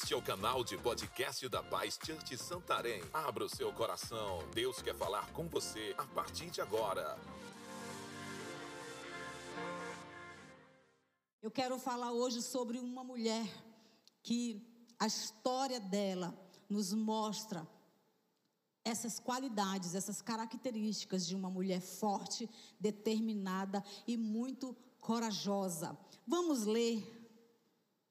[0.00, 3.02] Este é o canal de podcast da Paz Church Santarém.
[3.12, 4.48] Abra o seu coração.
[4.54, 7.18] Deus quer falar com você a partir de agora.
[11.42, 13.44] Eu quero falar hoje sobre uma mulher
[14.22, 14.64] que
[15.00, 16.32] a história dela
[16.70, 17.66] nos mostra
[18.84, 25.98] essas qualidades, essas características de uma mulher forte, determinada e muito corajosa.
[26.24, 27.17] Vamos ler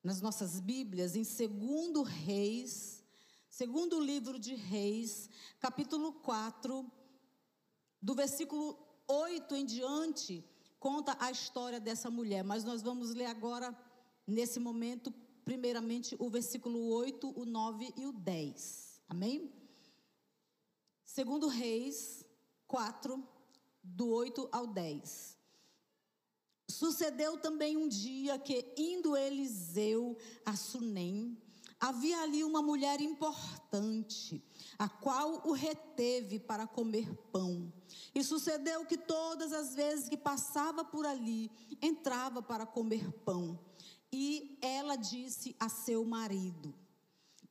[0.04, 3.04] nas nossas Bíblias em 2 Reis,
[3.50, 6.90] segundo livro de Reis, capítulo 4,
[8.02, 10.44] do versículo 8 em diante,
[10.80, 13.78] conta a história dessa mulher, mas nós vamos ler agora,
[14.26, 19.02] nesse momento, primeiramente o versículo 8, o 9 e o 10.
[19.08, 19.54] Amém?
[21.06, 22.26] Segundo Reis
[22.68, 23.24] 4,
[23.82, 25.37] do 8 ao 10.
[26.70, 31.38] Sucedeu também um dia que, indo Eliseu a Sunem,
[31.80, 34.44] havia ali uma mulher importante,
[34.78, 37.72] a qual o reteve para comer pão.
[38.14, 41.50] E sucedeu que todas as vezes que passava por ali,
[41.82, 43.58] entrava para comer pão.
[44.12, 46.76] E ela disse a seu marido: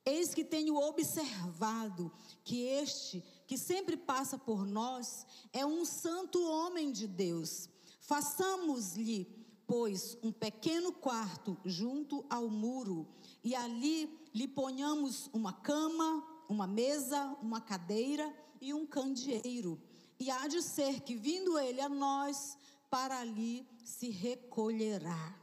[0.05, 2.11] Eis que tenho observado
[2.43, 7.69] que este, que sempre passa por nós, é um santo homem de Deus
[8.07, 9.25] Façamos-lhe,
[9.67, 13.05] pois, um pequeno quarto junto ao muro,
[13.43, 19.77] e ali lhe ponhamos uma cama, uma mesa, uma cadeira e um candeeiro.
[20.17, 22.57] E há de ser que, vindo ele a nós,
[22.89, 25.37] para ali se recolherá.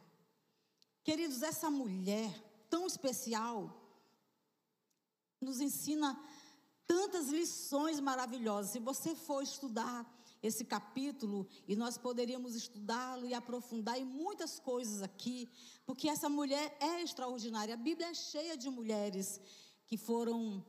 [1.03, 2.33] Queridos, essa mulher
[2.71, 3.78] tão especial
[5.38, 6.19] nos ensina
[6.87, 8.72] tantas lições maravilhosas.
[8.72, 10.11] Se você for estudar
[10.47, 15.49] esse capítulo e nós poderíamos estudá-lo e aprofundar em muitas coisas aqui,
[15.87, 17.75] porque essa mulher é extraordinária.
[17.75, 19.41] A Bíblia é cheia de mulheres
[19.87, 20.62] que foram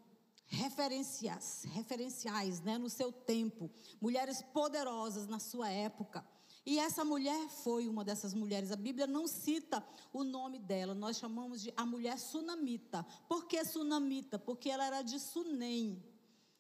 [0.48, 3.70] referenciais, referenciais, né, no seu tempo,
[4.00, 6.26] mulheres poderosas na sua época.
[6.66, 8.72] E essa mulher foi uma dessas mulheres.
[8.72, 13.06] A Bíblia não cita o nome dela, nós chamamos de a mulher sunamita.
[13.28, 14.40] Por que sunamita?
[14.40, 16.02] Porque ela era de Sunem.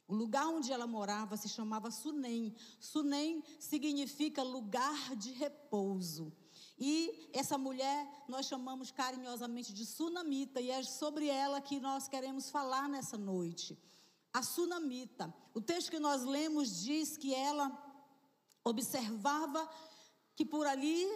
[0.07, 2.55] O lugar onde ela morava se chamava Sunem.
[2.79, 6.31] Sunem significa lugar de repouso.
[6.77, 12.49] E essa mulher nós chamamos carinhosamente de Sunamita, e é sobre ela que nós queremos
[12.49, 13.77] falar nessa noite.
[14.33, 15.33] A Sunamita.
[15.53, 17.71] O texto que nós lemos diz que ela
[18.63, 19.69] observava
[20.35, 21.07] que por ali,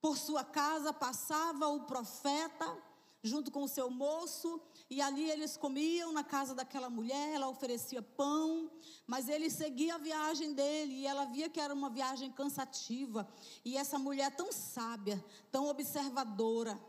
[0.00, 2.89] por sua casa, passava o profeta
[3.22, 8.02] junto com o seu moço, e ali eles comiam na casa daquela mulher, ela oferecia
[8.02, 8.70] pão,
[9.06, 13.28] mas ele seguia a viagem dele, e ela via que era uma viagem cansativa,
[13.64, 16.80] e essa mulher tão sábia, tão observadora,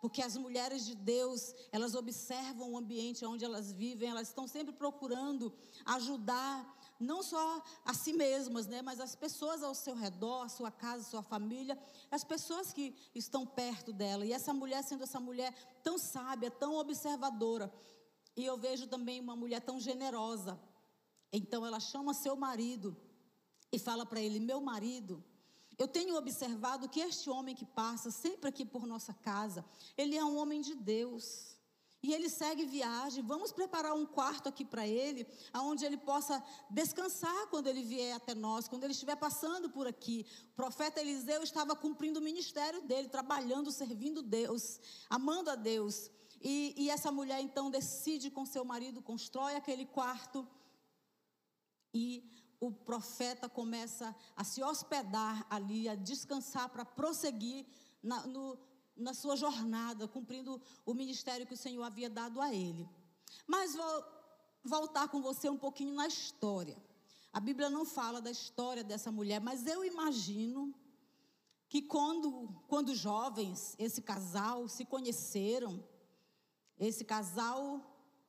[0.00, 4.72] porque as mulheres de Deus, elas observam o ambiente onde elas vivem, elas estão sempre
[4.72, 5.52] procurando
[5.84, 10.70] ajudar não só a si mesmas, né, mas as pessoas ao seu redor, a sua
[10.70, 11.78] casa, a sua família,
[12.10, 14.26] as pessoas que estão perto dela.
[14.26, 17.72] E essa mulher, sendo essa mulher tão sábia, tão observadora,
[18.36, 20.60] e eu vejo também uma mulher tão generosa.
[21.32, 22.96] Então ela chama seu marido
[23.72, 25.24] e fala para ele: Meu marido,
[25.78, 29.64] eu tenho observado que este homem que passa sempre aqui por nossa casa,
[29.96, 31.49] ele é um homem de Deus.
[32.02, 33.22] E ele segue viagem.
[33.22, 38.34] Vamos preparar um quarto aqui para ele, aonde ele possa descansar quando ele vier até
[38.34, 40.26] nós, quando ele estiver passando por aqui.
[40.52, 44.80] O profeta Eliseu estava cumprindo o ministério dele, trabalhando, servindo Deus,
[45.10, 46.10] amando a Deus.
[46.42, 50.48] E, e essa mulher então decide com seu marido, constrói aquele quarto.
[51.92, 52.24] E
[52.58, 57.66] o profeta começa a se hospedar ali, a descansar para prosseguir
[58.02, 58.58] na, no,
[59.00, 62.88] na sua jornada, cumprindo o ministério que o Senhor havia dado a ele.
[63.46, 64.04] Mas vou
[64.62, 66.76] voltar com você um pouquinho na história.
[67.32, 70.74] A Bíblia não fala da história dessa mulher, mas eu imagino
[71.68, 75.82] que quando, quando jovens, esse casal se conheceram,
[76.78, 77.80] esse casal,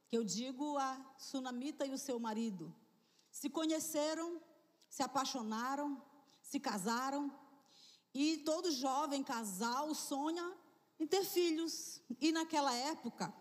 [0.07, 2.73] que eu digo a Sunamita e o seu marido,
[3.31, 4.39] se conheceram,
[4.89, 5.99] se apaixonaram,
[6.41, 7.33] se casaram,
[8.13, 10.53] e todo jovem casal sonha
[11.01, 11.99] em ter filhos.
[12.21, 13.33] E naquela época,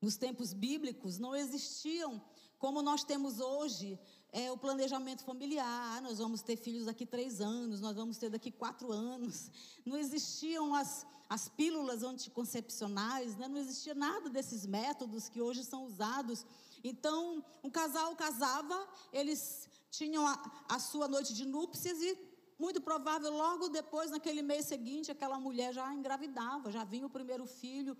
[0.00, 2.20] nos tempos bíblicos, não existiam,
[2.58, 4.00] como nós temos hoje,
[4.32, 5.66] é, o planejamento familiar.
[5.66, 9.50] Ah, nós vamos ter filhos daqui três anos, nós vamos ter daqui quatro anos.
[9.84, 13.46] Não existiam as, as pílulas anticoncepcionais, né?
[13.46, 16.46] não existia nada desses métodos que hoje são usados.
[16.82, 22.29] Então, um casal casava, eles tinham a, a sua noite de núpcias e
[22.60, 27.46] muito provável, logo depois, naquele mês seguinte, aquela mulher já engravidava, já vinha o primeiro
[27.46, 27.96] filho.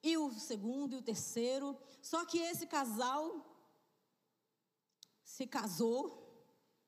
[0.00, 1.76] e o segundo e o terceiro.
[2.00, 3.24] Só que esse casal
[5.24, 6.00] se casou,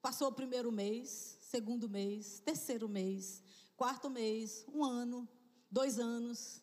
[0.01, 3.43] passou o primeiro mês, segundo mês, terceiro mês,
[3.77, 5.29] quarto mês, um ano,
[5.69, 6.63] dois anos.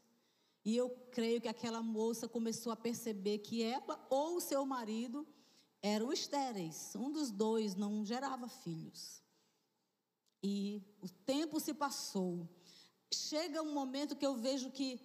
[0.64, 5.28] E eu creio que aquela moça começou a perceber que ela ou o seu marido
[5.82, 6.96] eram estéreis.
[6.96, 9.22] Um dos dois não gerava filhos.
[10.42, 12.48] E o tempo se passou.
[13.14, 15.00] Chega um momento que eu vejo que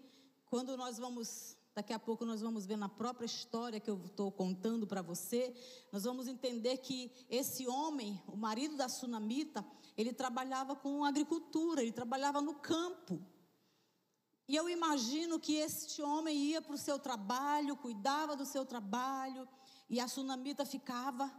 [0.46, 4.30] quando nós vamos, daqui a pouco nós vamos ver na própria história que eu estou
[4.30, 5.54] contando para você,
[5.90, 9.64] nós vamos entender que esse homem, o marido da sunamita,
[9.96, 13.24] ele trabalhava com agricultura, ele trabalhava no campo.
[14.48, 19.48] E eu imagino que este homem ia para o seu trabalho, cuidava do seu trabalho,
[19.88, 21.32] e a sunamita ficava,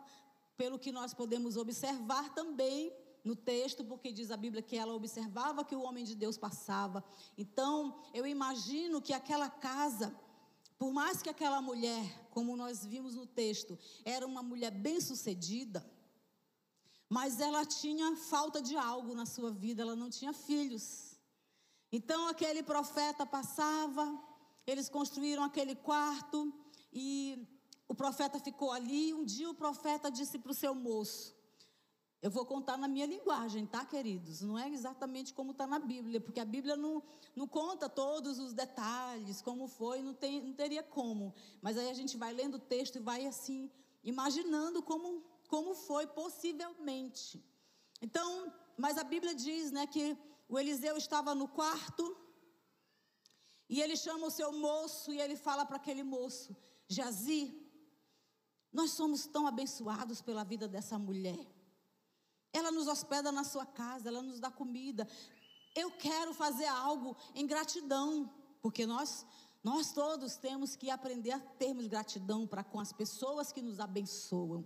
[0.56, 2.92] pelo que nós podemos observar também,
[3.24, 7.04] no texto, porque diz a Bíblia que ela observava que o homem de Deus passava.
[7.38, 10.14] Então, eu imagino que aquela casa,
[10.78, 15.86] por mais que aquela mulher, como nós vimos no texto, era uma mulher bem-sucedida,
[17.08, 21.18] mas ela tinha falta de algo na sua vida, ela não tinha filhos.
[21.92, 24.20] Então, aquele profeta passava,
[24.66, 26.52] eles construíram aquele quarto
[26.92, 27.48] e
[27.88, 29.14] o profeta ficou ali.
[29.14, 31.36] Um dia o profeta disse para o seu moço:
[32.24, 34.40] eu vou contar na minha linguagem, tá, queridos?
[34.40, 37.04] Não é exatamente como está na Bíblia, porque a Bíblia não,
[37.36, 41.36] não conta todos os detalhes, como foi, não, tem, não teria como.
[41.62, 43.70] Mas aí a gente vai lendo o texto e vai assim,
[44.02, 47.44] imaginando como, como foi possivelmente.
[48.02, 50.18] Então, mas a Bíblia diz né, que
[50.48, 52.16] o Eliseu estava no quarto
[53.68, 56.56] e ele chama o seu moço e ele fala para aquele moço:
[56.88, 57.54] Jazi,
[58.72, 61.63] nós somos tão abençoados pela vida dessa mulher.
[62.54, 65.08] Ela nos hospeda na sua casa, ela nos dá comida.
[65.76, 69.26] Eu quero fazer algo em gratidão, porque nós
[69.64, 74.66] nós todos temos que aprender a termos gratidão para com as pessoas que nos abençoam.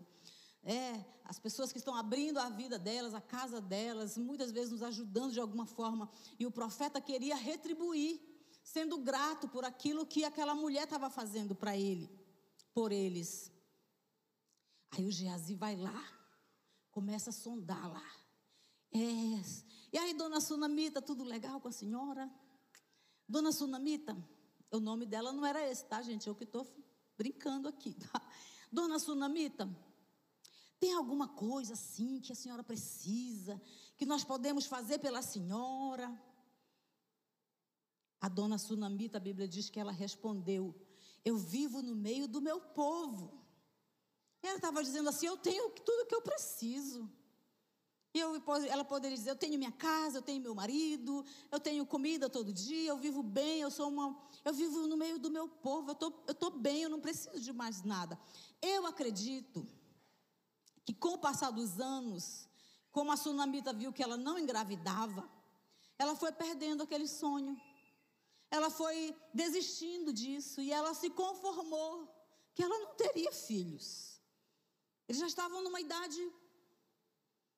[0.64, 4.82] É, as pessoas que estão abrindo a vida delas, a casa delas, muitas vezes nos
[4.82, 6.10] ajudando de alguma forma.
[6.40, 8.20] E o profeta queria retribuir,
[8.64, 12.10] sendo grato por aquilo que aquela mulher estava fazendo para ele,
[12.74, 13.52] por eles.
[14.92, 16.04] Aí o Geazi vai lá,
[16.98, 18.12] começa a sondar lá.
[18.92, 18.98] É.
[19.94, 22.28] E aí, dona Sunamita, tudo legal com a senhora?
[23.30, 24.18] Dona Sunamita,
[24.72, 26.26] o nome dela não era esse, tá, gente?
[26.26, 26.66] Eu que estou
[27.16, 28.20] brincando aqui, tá?
[28.72, 29.70] Dona Sunamita,
[30.80, 33.62] tem alguma coisa assim que a senhora precisa,
[33.96, 36.10] que nós podemos fazer pela senhora?
[38.20, 40.74] A dona Sunamita, a Bíblia diz que ela respondeu:
[41.24, 43.47] Eu vivo no meio do meu povo.
[44.48, 47.10] Ela estava dizendo assim: Eu tenho tudo que eu preciso.
[48.14, 51.86] E eu, ela poderia dizer: Eu tenho minha casa, eu tenho meu marido, eu tenho
[51.86, 54.18] comida todo dia, eu vivo bem, eu sou uma.
[54.44, 57.40] Eu vivo no meio do meu povo, eu tô, estou tô bem, eu não preciso
[57.40, 58.20] de mais nada.
[58.62, 59.68] Eu acredito
[60.86, 62.48] que com o passar dos anos,
[62.92, 65.30] como a sunamita viu que ela não engravidava,
[66.00, 67.60] ela foi perdendo aquele sonho.
[68.50, 72.08] Ela foi desistindo disso e ela se conformou
[72.56, 74.17] que ela não teria filhos.
[75.08, 76.20] Eles já estavam numa idade,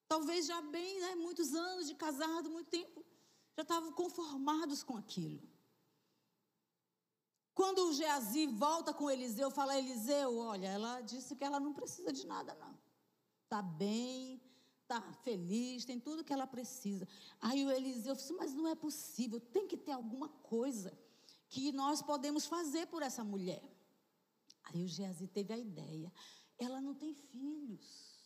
[0.08, 3.04] talvez já bem, né, muitos anos de casado, muito tempo,
[3.56, 5.42] já estavam conformados com aquilo.
[7.54, 12.14] Quando o Geazi volta com Eliseu, fala: Eliseu, olha, ela disse que ela não precisa
[12.14, 12.78] de nada, não.
[13.44, 14.42] Está bem,
[14.84, 17.06] está feliz, tem tudo que ela precisa.
[17.42, 20.98] Aí o Eliseu disse: Mas não é possível, tem que ter alguma coisa
[21.50, 23.62] que nós podemos fazer por essa mulher.
[24.64, 26.14] Aí o Geazi teve a ideia
[26.60, 28.20] ela não tem filhos.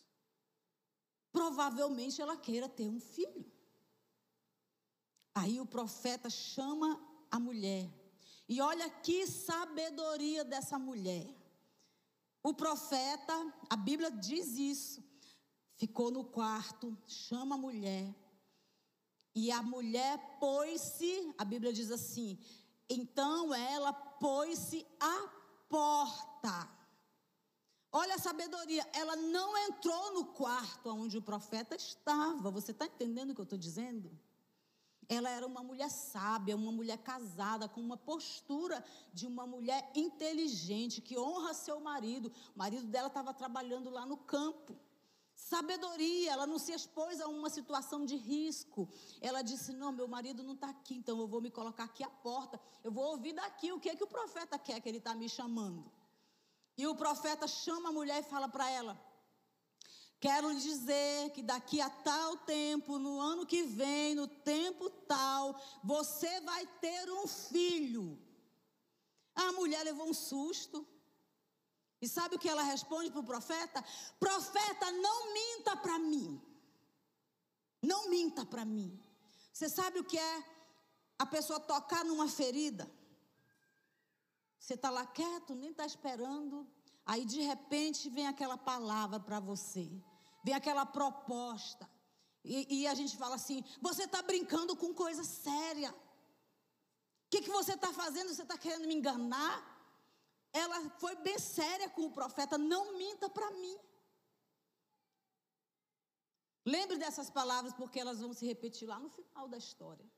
[1.32, 3.50] Provavelmente ela queira ter um filho.
[5.34, 7.00] Aí o profeta chama
[7.30, 7.90] a mulher.
[8.48, 11.26] E olha que sabedoria dessa mulher.
[12.42, 13.32] O profeta,
[13.70, 15.02] a Bíblia diz isso,
[15.76, 18.14] ficou no quarto, chama a mulher.
[19.34, 22.38] E a mulher pôs-se, a Bíblia diz assim:
[22.88, 25.28] então ela pôs-se à
[25.68, 26.83] porta.
[27.96, 32.50] Olha a sabedoria, ela não entrou no quarto onde o profeta estava.
[32.50, 34.10] Você está entendendo o que eu estou dizendo?
[35.08, 41.00] Ela era uma mulher sábia, uma mulher casada, com uma postura de uma mulher inteligente,
[41.00, 42.32] que honra seu marido.
[42.56, 44.76] O marido dela estava trabalhando lá no campo.
[45.32, 48.88] Sabedoria, ela não se expôs a uma situação de risco.
[49.20, 52.10] Ela disse: Não, meu marido não está aqui, então eu vou me colocar aqui à
[52.10, 52.60] porta.
[52.82, 55.28] Eu vou ouvir daqui o que, é que o profeta quer que ele está me
[55.28, 55.88] chamando.
[56.76, 59.00] E o profeta chama a mulher e fala para ela:
[60.20, 65.60] Quero lhe dizer que daqui a tal tempo, no ano que vem, no tempo tal,
[65.82, 68.18] você vai ter um filho.
[69.34, 70.86] A mulher levou um susto.
[72.00, 73.84] E sabe o que ela responde para o profeta?
[74.18, 76.40] Profeta, não minta para mim.
[77.82, 78.98] Não minta para mim.
[79.52, 80.44] Você sabe o que é
[81.18, 82.90] a pessoa tocar numa ferida?
[84.64, 86.66] Você está lá quieto, nem está esperando.
[87.04, 89.90] Aí de repente vem aquela palavra para você,
[90.42, 91.88] vem aquela proposta.
[92.42, 95.90] E, e, a gente fala assim: você está brincando com coisa séria.
[95.92, 95.96] O
[97.30, 98.32] que, que você está fazendo?
[98.32, 99.74] Você está querendo me enganar?
[100.54, 103.78] ela foi bem séria com o profeta: não minta para mim.
[106.64, 110.10] Lembre dessas palavras, porque elas vão se repetir lá no final da história.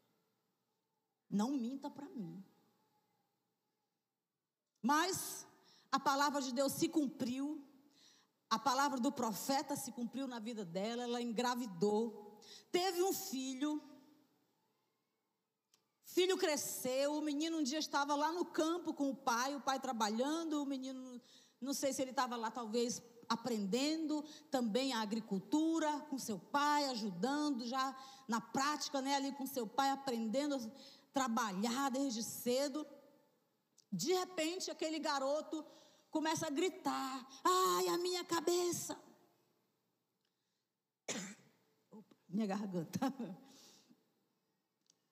[1.29, 2.45] Não minta para mim.
[4.87, 5.45] Mas
[5.90, 7.61] a palavra de Deus se cumpriu,
[8.49, 12.38] a palavra do profeta se cumpriu na vida dela, ela engravidou,
[12.71, 13.83] teve um filho.
[16.05, 19.81] Filho cresceu, o menino um dia estava lá no campo com o pai, o pai
[19.81, 21.21] trabalhando, o menino,
[21.61, 27.66] não sei se ele estava lá talvez aprendendo também a agricultura com seu pai, ajudando
[27.66, 27.85] já
[28.28, 30.61] na prática, né, ali com seu pai, aprendendo a
[31.12, 32.87] trabalhar desde cedo.
[33.97, 35.65] De repente, aquele garoto
[36.11, 38.95] começa a gritar: Ai, a minha cabeça!
[41.91, 43.00] Opa, minha garganta.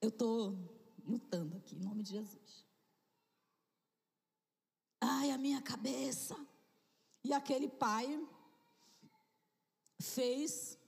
[0.03, 0.38] Eu estou
[1.03, 2.67] lutando aqui, em nome de Jesus.
[5.00, 6.37] Ai, a minha cabeça.
[7.23, 8.07] E aquele pai
[9.99, 10.79] fez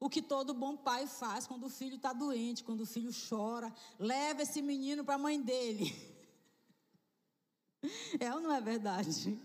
[0.00, 3.72] o que todo bom pai faz quando o filho está doente, quando o filho chora.
[4.00, 5.94] Leva esse menino para a mãe dele.
[8.20, 9.38] É ou não é verdade?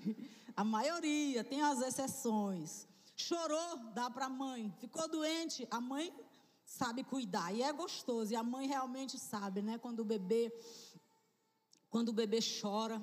[0.56, 2.88] A maioria, tem as exceções.
[3.16, 4.74] Chorou, dá para a mãe.
[4.80, 6.14] Ficou doente, a mãe
[6.66, 7.54] sabe cuidar.
[7.54, 8.32] E é gostoso.
[8.32, 9.78] E a mãe realmente sabe, né?
[9.78, 10.54] Quando o bebê,
[11.90, 13.02] quando o bebê chora,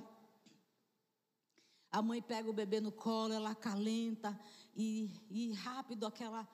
[1.90, 4.38] a mãe pega o bebê no colo, ela acalenta
[4.74, 6.46] e, e rápido aquela,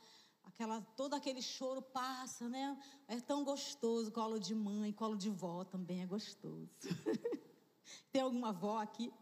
[0.45, 2.79] aquela, todo aquele choro passa, né?
[3.09, 6.71] É tão gostoso, colo de mãe, colo de vó também é gostoso.
[8.11, 9.13] Tem alguma vó aqui?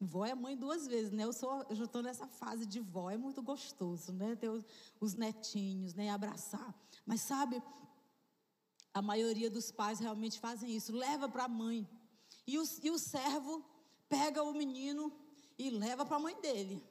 [0.00, 1.24] Vó é mãe duas vezes, né?
[1.24, 4.34] Eu, sou, eu já estou nessa fase de vó, é muito gostoso, né?
[4.34, 4.64] Ter os,
[5.00, 6.10] os netinhos, né?
[6.10, 6.74] Abraçar.
[7.06, 7.62] Mas sabe,
[8.92, 11.88] a maioria dos pais realmente fazem isso, leva para a mãe.
[12.46, 13.64] E o, e o servo
[14.08, 15.12] pega o menino
[15.56, 16.82] e leva para a mãe dele.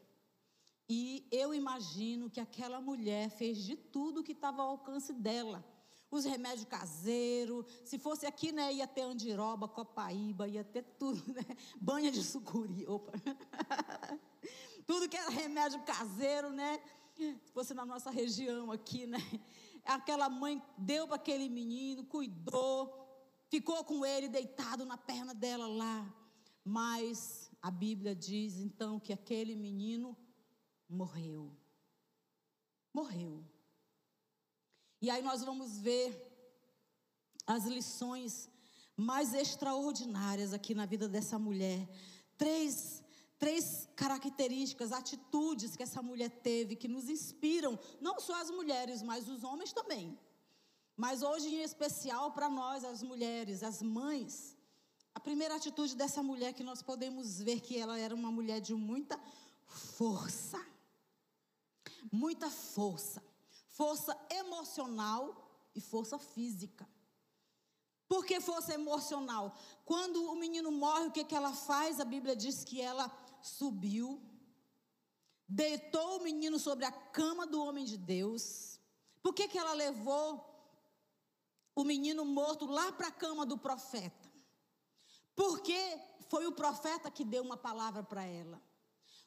[0.87, 5.63] E eu imagino que aquela mulher fez de tudo que estava ao alcance dela
[6.11, 7.65] os remédios caseiros.
[7.85, 11.41] Se fosse aqui, né, ia ter andiroba, copaíba, ia ter tudo, né?
[11.79, 13.13] Banha de sucuri, opa.
[14.85, 16.81] tudo que era remédio caseiro, né?
[17.15, 19.19] Se fosse na nossa região aqui, né?
[19.85, 22.93] Aquela mãe deu para aquele menino, cuidou,
[23.49, 26.13] ficou com ele deitado na perna dela lá.
[26.63, 30.15] Mas a Bíblia diz então que aquele menino
[30.87, 31.55] morreu.
[32.93, 33.43] Morreu.
[35.01, 36.31] E aí nós vamos ver
[37.47, 38.47] as lições
[38.95, 41.89] mais extraordinárias aqui na vida dessa mulher.
[42.37, 43.01] Três,
[43.39, 49.27] três características, atitudes que essa mulher teve que nos inspiram, não só as mulheres, mas
[49.27, 50.15] os homens também.
[50.95, 54.55] Mas hoje, em especial, para nós, as mulheres, as mães,
[55.15, 58.75] a primeira atitude dessa mulher que nós podemos ver que ela era uma mulher de
[58.75, 59.19] muita
[59.65, 60.63] força.
[62.11, 63.30] Muita força
[63.71, 66.87] força emocional e força física.
[68.07, 69.55] Por que força emocional?
[69.85, 71.99] Quando o menino morre, o que, que ela faz?
[71.99, 73.09] A Bíblia diz que ela
[73.41, 74.21] subiu,
[75.47, 78.79] deitou o menino sobre a cama do homem de Deus.
[79.23, 80.45] Por que, que ela levou
[81.73, 84.29] o menino morto lá para a cama do profeta?
[85.33, 85.97] Porque
[86.27, 88.61] foi o profeta que deu uma palavra para ela.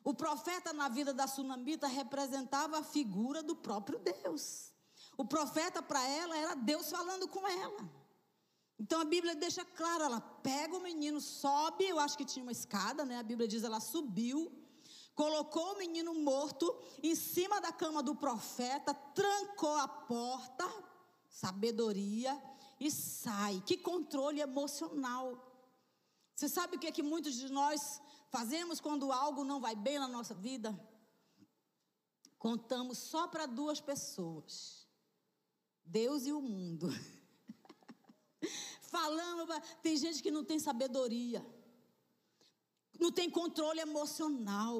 [0.04, 4.70] O profeta na vida da sunamita representava a figura do próprio Deus.
[5.16, 8.04] O profeta para ela era Deus falando com ela.
[8.78, 12.52] Então a Bíblia deixa claro, ela pega o menino, sobe, eu acho que tinha uma
[12.52, 13.18] escada, né?
[13.18, 14.52] A Bíblia diz ela subiu,
[15.14, 20.68] colocou o menino morto em cima da cama do profeta, trancou a porta,
[21.30, 22.38] sabedoria
[22.78, 23.62] e sai.
[23.64, 25.52] Que controle emocional.
[26.34, 28.02] Você sabe o que é que muitos de nós
[28.34, 30.68] fazemos quando algo não vai bem na nossa vida?
[32.36, 34.88] Contamos só para duas pessoas:
[35.84, 36.88] Deus e o mundo.
[38.96, 39.46] Falando,
[39.84, 41.46] tem gente que não tem sabedoria,
[42.98, 44.76] não tem controle emocional,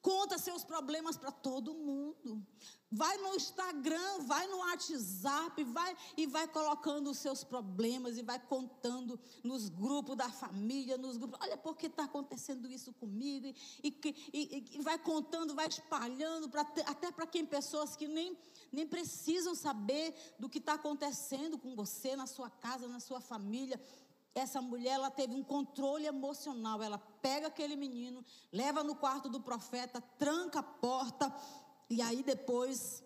[0.00, 2.46] conta seus problemas para todo mundo,
[2.90, 8.38] Vai no Instagram, vai no WhatsApp, vai e vai colocando os seus problemas e vai
[8.38, 11.38] contando nos grupos da família, nos grupos.
[11.42, 13.46] Olha, por que está acontecendo isso comigo?
[13.46, 18.34] E, e, e, e, vai contando, vai espalhando, pra, até para quem pessoas que nem,
[18.72, 23.78] nem precisam saber do que está acontecendo com você, na sua casa, na sua família.
[24.34, 26.82] Essa mulher, ela teve um controle emocional.
[26.82, 31.34] Ela pega aquele menino, leva no quarto do profeta, tranca a porta
[31.88, 33.02] e aí depois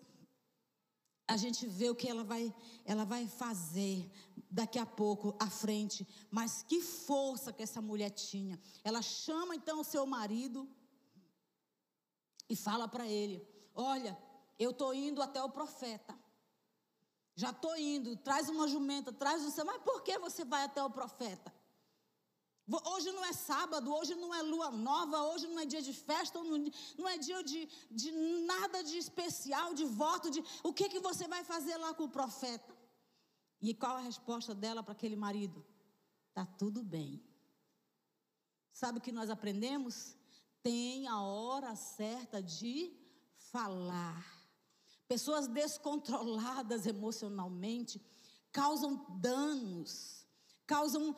[1.27, 4.11] a gente vê o que ela vai, ela vai fazer
[4.51, 6.07] daqui a pouco à frente.
[6.29, 8.59] Mas que força que essa mulher tinha.
[8.83, 10.69] Ela chama então o seu marido
[12.49, 14.17] e fala para ele: Olha,
[14.59, 16.17] eu estou indo até o profeta.
[17.35, 19.65] Já estou indo, traz uma jumenta, traz seu.
[19.65, 21.53] Mas por que você vai até o profeta?
[22.65, 26.41] Hoje não é sábado, hoje não é lua nova, hoje não é dia de festa,
[26.41, 28.11] não é dia de, de
[28.45, 32.09] nada de especial, de voto, de o que, que você vai fazer lá com o
[32.09, 32.73] profeta?
[33.61, 35.65] E qual a resposta dela para aquele marido?
[36.33, 37.21] Tá tudo bem.
[38.71, 40.15] Sabe o que nós aprendemos?
[40.61, 42.93] Tem a hora certa de
[43.51, 44.25] falar.
[45.05, 48.01] Pessoas descontroladas emocionalmente
[48.51, 50.25] causam danos,
[50.65, 51.13] causam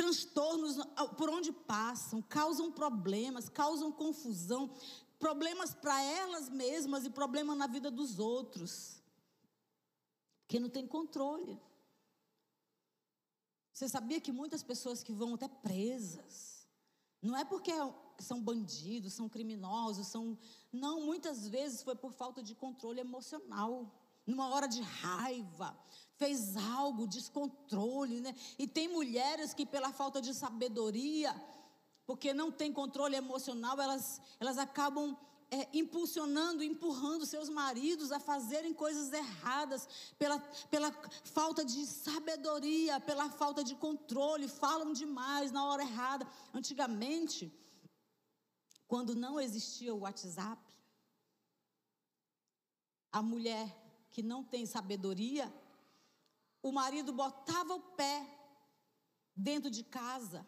[0.00, 0.76] transtornos
[1.18, 4.70] por onde passam, causam problemas, causam confusão,
[5.18, 9.02] problemas para elas mesmas e problemas na vida dos outros.
[10.40, 11.60] Porque não tem controle.
[13.74, 16.66] Você sabia que muitas pessoas que vão até presas,
[17.20, 17.72] não é porque
[18.18, 20.38] são bandidos, são criminosos, são.
[20.72, 23.94] Não, muitas vezes foi por falta de controle emocional.
[24.26, 25.76] Numa hora de raiva,
[26.16, 28.34] fez algo, descontrole, né?
[28.58, 31.34] E tem mulheres que, pela falta de sabedoria,
[32.06, 35.16] porque não tem controle emocional, elas, elas acabam
[35.50, 40.38] é, impulsionando, empurrando seus maridos a fazerem coisas erradas, pela,
[40.70, 40.92] pela
[41.24, 46.26] falta de sabedoria, pela falta de controle, falam demais na hora errada.
[46.54, 47.52] Antigamente,
[48.86, 50.62] quando não existia o WhatsApp,
[53.12, 53.79] a mulher
[54.10, 55.52] que não tem sabedoria,
[56.62, 58.26] o marido botava o pé
[59.34, 60.46] dentro de casa,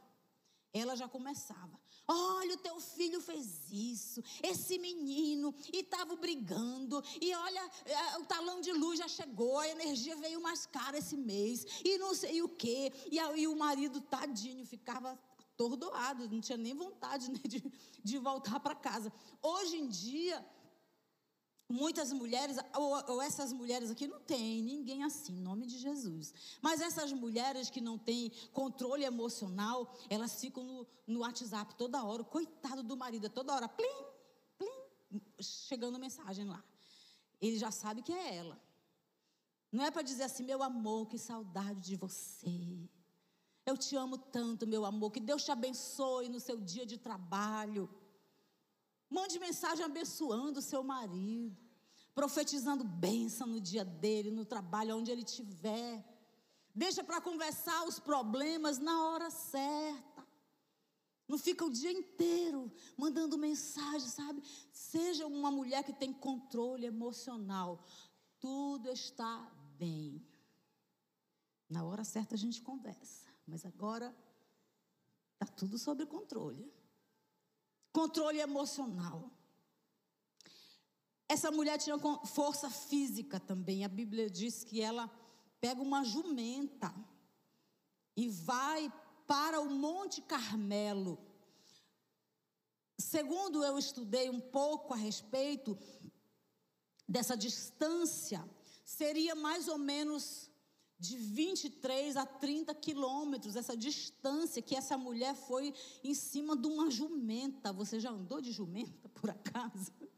[0.72, 1.80] ela já começava.
[2.06, 8.24] Olha, o teu filho fez isso, esse menino, e estava brigando, e olha, é, o
[8.24, 12.42] talão de luz já chegou, a energia veio mais cara esse mês, e não sei
[12.42, 12.92] o quê.
[13.10, 15.18] E aí o marido, tadinho, ficava
[15.54, 17.62] atordoado, não tinha nem vontade né, de,
[18.02, 19.12] de voltar para casa.
[19.40, 20.44] Hoje em dia,
[21.72, 26.34] Muitas mulheres, ou, ou, essas mulheres aqui não tem ninguém assim, em nome de Jesus.
[26.60, 32.22] Mas essas mulheres que não têm controle emocional, elas ficam no, no WhatsApp toda hora.
[32.24, 34.04] Coitado do marido, toda hora, plim,
[34.58, 36.62] plim, chegando mensagem lá.
[37.40, 38.60] Ele já sabe que é ela.
[39.72, 42.86] Não é para dizer assim, meu amor, que saudade de você.
[43.64, 47.88] Eu te amo tanto, meu amor, que Deus te abençoe no seu dia de trabalho.
[49.08, 51.61] Mande mensagem abençoando o seu marido,
[52.14, 56.04] profetizando bênção no dia dele, no trabalho, onde ele estiver.
[56.74, 60.26] Deixa para conversar os problemas na hora certa.
[61.28, 64.42] Não fica o dia inteiro mandando mensagem, sabe?
[64.72, 67.84] Seja uma mulher que tem controle emocional.
[68.38, 70.26] Tudo está bem.
[71.68, 74.14] Na hora certa a gente conversa, mas agora
[75.32, 76.70] está tudo sob controle.
[77.92, 79.30] Controle emocional.
[81.32, 83.86] Essa mulher tinha força física também.
[83.86, 85.10] A Bíblia diz que ela
[85.62, 86.94] pega uma jumenta
[88.14, 88.92] e vai
[89.26, 91.18] para o Monte Carmelo.
[92.98, 95.78] Segundo eu estudei um pouco a respeito
[97.08, 98.46] dessa distância,
[98.84, 100.50] seria mais ou menos
[100.98, 105.72] de 23 a 30 quilômetros, essa distância que essa mulher foi
[106.04, 107.72] em cima de uma jumenta.
[107.72, 110.11] Você já andou de jumenta, por acaso?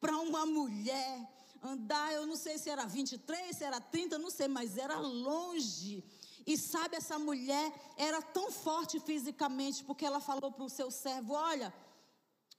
[0.00, 1.28] Para uma mulher
[1.62, 6.04] andar, eu não sei se era 23, se era 30, não sei, mas era longe.
[6.46, 11.34] E sabe, essa mulher era tão forte fisicamente, porque ela falou para o seu servo:
[11.34, 11.74] Olha,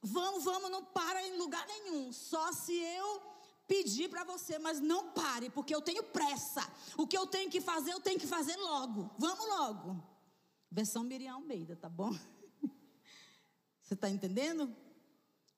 [0.02, 3.22] vamos, vamos, não para em lugar nenhum, só se eu
[3.68, 6.68] pedir para você, mas não pare, porque eu tenho pressa.
[6.98, 9.10] O que eu tenho que fazer, eu tenho que fazer logo.
[9.18, 10.04] Vamos logo.
[10.72, 12.12] Versão Miriam Almeida, tá bom?
[13.82, 14.76] Você está entendendo?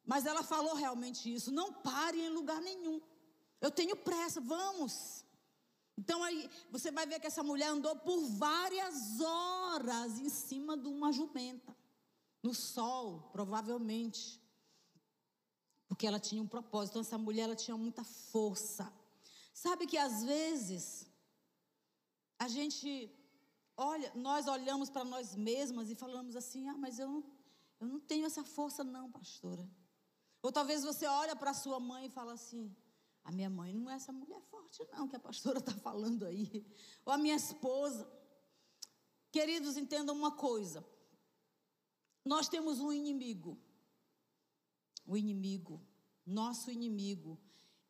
[0.06, 1.52] Mas ela falou realmente isso.
[1.52, 3.02] Não pare em lugar nenhum.
[3.60, 5.24] Eu tenho pressa, vamos.
[5.98, 10.88] Então aí você vai ver que essa mulher andou por várias horas em cima de
[10.88, 11.76] uma jumenta,
[12.42, 14.42] no sol, provavelmente
[15.88, 16.94] Porque ela tinha um propósito.
[16.94, 18.92] Então, essa mulher ela tinha muita força.
[19.54, 21.06] Sabe que às vezes
[22.40, 23.12] a gente
[23.76, 27.24] olha, nós olhamos para nós mesmas e falamos assim: "Ah, mas eu não,
[27.82, 29.70] eu não tenho essa força não, pastora".
[30.42, 32.76] Ou talvez você olha para sua mãe e fala assim:
[33.24, 36.66] "A minha mãe não é essa mulher forte não que a pastora está falando aí".
[37.06, 38.10] Ou a minha esposa.
[39.32, 40.86] Queridos, entendam uma coisa.
[42.26, 43.58] Nós temos um inimigo.
[45.06, 45.82] O inimigo,
[46.26, 47.40] nosso inimigo,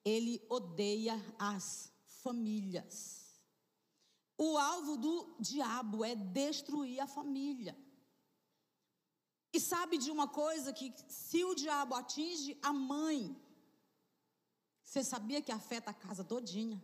[0.03, 1.91] ele odeia as
[2.23, 3.21] famílias.
[4.37, 7.77] O alvo do diabo é destruir a família.
[9.53, 13.35] E sabe de uma coisa que se o diabo atinge a mãe,
[14.83, 16.81] você sabia que afeta a casa todinha?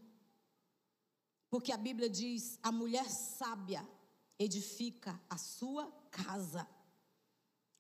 [1.50, 3.88] Porque a Bíblia diz: a mulher sábia
[4.38, 6.68] edifica a sua casa.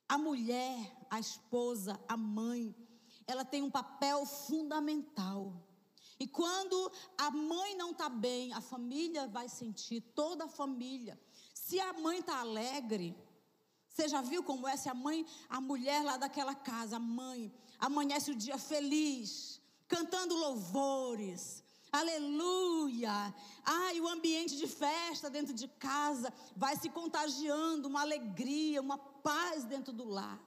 [0.07, 2.73] A mulher, a esposa, a mãe,
[3.25, 5.67] ela tem um papel fundamental.
[6.19, 11.19] E quando a mãe não está bem, a família vai sentir, toda a família.
[11.53, 13.15] Se a mãe está alegre,
[13.97, 14.77] você já viu como é?
[14.77, 20.35] Se a mãe, a mulher lá daquela casa, a mãe, amanhece o dia feliz, cantando
[20.35, 23.33] louvores, aleluia.
[23.63, 29.63] Ai, o ambiente de festa dentro de casa vai se contagiando, uma alegria, uma paz
[29.63, 30.39] dentro do lar.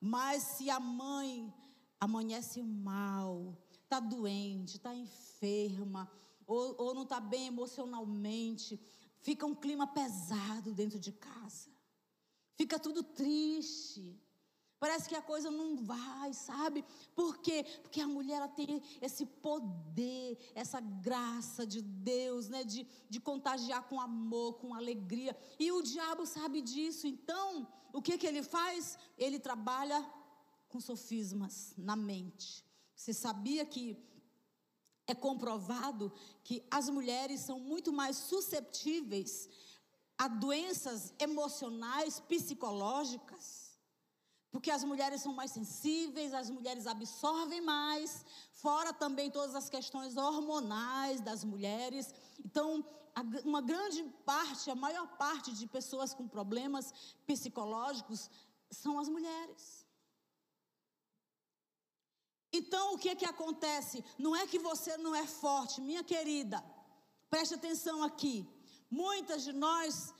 [0.00, 1.54] Mas se a mãe
[2.00, 6.10] amanhece mal, está doente, está enferma,
[6.44, 8.80] ou, ou não está bem emocionalmente,
[9.20, 11.70] fica um clima pesado dentro de casa,
[12.60, 14.04] fica tudo triste.
[14.78, 16.84] Parece que a coisa não vai, sabe?
[17.14, 17.58] Por quê?
[17.82, 22.62] Porque a mulher ela tem esse poder, essa graça de Deus, né?
[22.72, 25.34] De, de contagiar com amor, com alegria.
[25.58, 27.06] E o diabo sabe disso.
[27.06, 28.98] Então, o que, que ele faz?
[29.16, 29.98] Ele trabalha
[30.68, 32.64] com sofismas na mente.
[32.94, 33.84] Você sabia que
[35.06, 36.12] é comprovado
[36.44, 39.48] que as mulheres são muito mais susceptíveis
[40.22, 43.44] a doenças emocionais, psicológicas?
[44.50, 50.18] Porque as mulheres são mais sensíveis, as mulheres absorvem mais, fora também todas as questões
[50.18, 52.12] hormonais das mulheres.
[52.44, 52.84] Então,
[53.46, 56.92] uma grande parte, a maior parte de pessoas com problemas
[57.26, 58.30] psicológicos
[58.70, 59.86] são as mulheres.
[62.52, 64.04] Então, o que é que acontece?
[64.18, 66.62] Não é que você não é forte, minha querida.
[67.30, 68.46] Preste atenção aqui.
[68.90, 70.12] Muitas de nós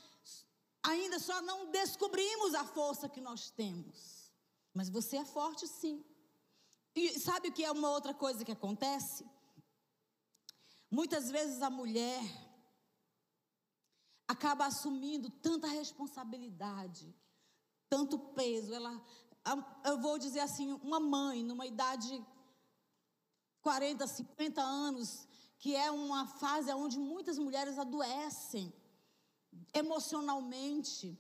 [0.82, 4.32] ainda só não descobrimos a força que nós temos.
[4.72, 6.04] Mas você é forte sim.
[6.94, 9.24] E sabe o que é uma outra coisa que acontece?
[10.90, 12.22] Muitas vezes a mulher
[14.26, 17.14] acaba assumindo tanta responsabilidade,
[17.88, 18.72] tanto peso.
[18.72, 19.04] Ela,
[19.84, 22.24] eu vou dizer assim, uma mãe numa idade
[23.62, 25.28] 40, 50 anos,
[25.60, 28.66] que é uma fase onde muitas mulheres adoecem
[29.82, 31.18] emocionalmente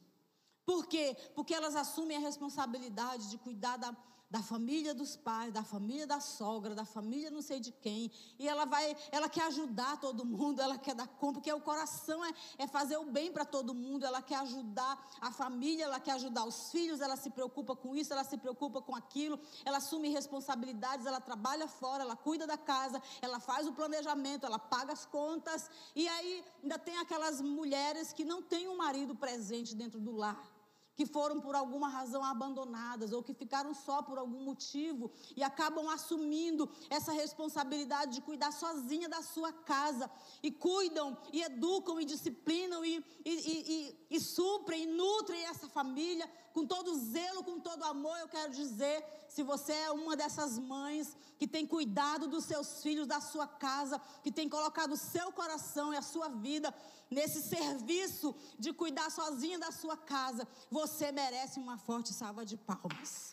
[0.70, 1.16] por quê?
[1.34, 3.90] Porque elas assumem a responsabilidade de cuidar da,
[4.30, 8.10] da família dos pais, da família da sogra, da família não sei de quem.
[8.38, 12.24] E ela vai, ela quer ajudar todo mundo, ela quer dar conta, porque o coração
[12.24, 16.12] é, é fazer o bem para todo mundo, ela quer ajudar a família, ela quer
[16.12, 20.08] ajudar os filhos, ela se preocupa com isso, ela se preocupa com aquilo, ela assume
[20.08, 25.04] responsabilidades, ela trabalha fora, ela cuida da casa, ela faz o planejamento, ela paga as
[25.04, 25.68] contas.
[25.96, 30.59] E aí ainda tem aquelas mulheres que não têm um marido presente dentro do lar
[30.94, 35.88] que foram por alguma razão abandonadas ou que ficaram só por algum motivo e acabam
[35.88, 40.10] assumindo essa responsabilidade de cuidar sozinha da sua casa
[40.42, 46.28] e cuidam e educam e disciplinam e, e, e, e, suprem e nutrem essa família
[46.52, 48.18] com todo zelo, com todo amor.
[48.18, 53.06] Eu quero dizer, se você é uma dessas mães que tem cuidado dos seus filhos,
[53.06, 56.74] da sua casa, que tem colocado o seu coração e a sua vida
[57.08, 63.32] nesse serviço de cuidar sozinha da sua casa, você merece uma forte salva de palmas.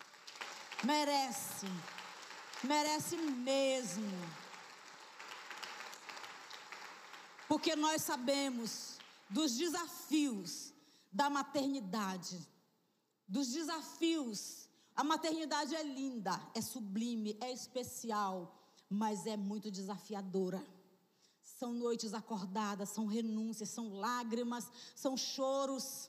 [0.84, 1.68] Merece.
[2.64, 4.12] Merece mesmo.
[7.48, 8.98] Porque nós sabemos
[9.30, 10.67] dos desafios
[11.18, 12.38] da maternidade,
[13.28, 14.70] dos desafios.
[14.96, 18.36] A maternidade é linda, é sublime, é especial,
[18.88, 20.64] mas é muito desafiadora.
[21.42, 26.08] São noites acordadas, são renúncias, são lágrimas, são choros.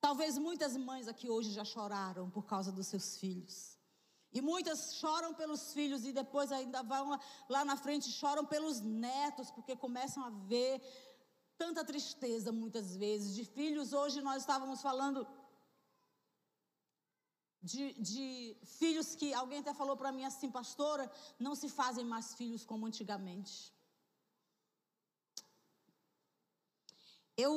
[0.00, 3.76] Talvez muitas mães aqui hoje já choraram por causa dos seus filhos.
[4.32, 9.50] E muitas choram pelos filhos e depois ainda vão lá na frente choram pelos netos,
[9.50, 10.80] porque começam a ver
[11.62, 13.92] tanta tristeza muitas vezes de filhos.
[13.92, 15.26] Hoje nós estávamos falando
[17.70, 21.04] de, de filhos que alguém até falou para mim assim, pastora,
[21.38, 23.54] não se fazem mais filhos como antigamente.
[27.36, 27.54] Eu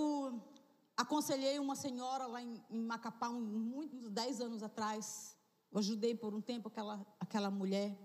[0.98, 5.38] aconselhei uma senhora lá em, em Macapá, uns muitos, dez anos atrás.
[5.72, 7.98] Eu ajudei por um tempo aquela, aquela mulher.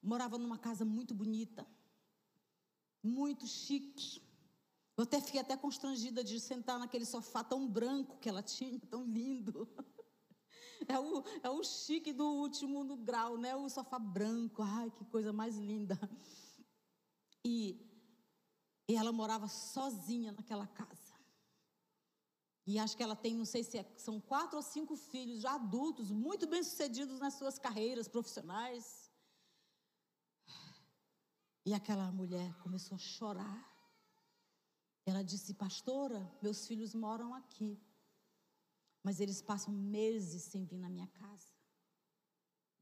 [0.00, 1.66] Morava numa casa muito bonita,
[3.02, 4.27] muito chique.
[4.98, 9.04] Eu até fiquei até constrangida de sentar naquele sofá tão branco que ela tinha, tão
[9.04, 9.66] lindo.
[10.86, 13.54] É o, é o chique do último no grau, né?
[13.54, 14.62] O sofá branco.
[14.62, 15.98] Ai, que coisa mais linda.
[17.44, 17.84] E,
[18.88, 21.14] e ela morava sozinha naquela casa.
[22.66, 25.54] E acho que ela tem, não sei se é, são quatro ou cinco filhos já
[25.54, 29.10] adultos, muito bem-sucedidos nas suas carreiras profissionais.
[31.66, 33.67] E aquela mulher começou a chorar.
[35.08, 37.80] Ela disse, pastora, meus filhos moram aqui
[39.08, 41.54] mas eles passam meses sem vir na minha casa.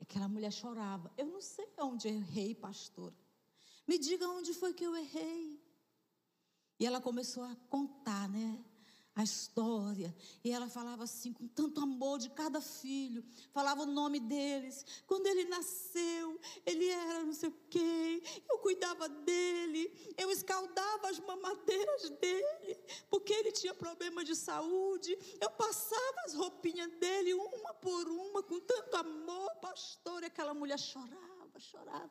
[0.00, 1.12] E aquela mulher chorava.
[1.16, 3.14] Eu não sei onde errei, pastor.
[3.86, 5.62] Me diga onde foi que eu errei.
[6.80, 8.62] E ela começou a contar, né?
[9.16, 10.14] A história.
[10.44, 14.84] E ela falava assim, com tanto amor de cada filho, falava o nome deles.
[15.06, 21.18] Quando ele nasceu, ele era não sei o quê, eu cuidava dele, eu escaldava as
[21.18, 25.16] mamadeiras dele, porque ele tinha problema de saúde.
[25.40, 30.22] Eu passava as roupinhas dele uma por uma, com tanto amor, pastor.
[30.22, 32.10] E aquela mulher chorava, chorava.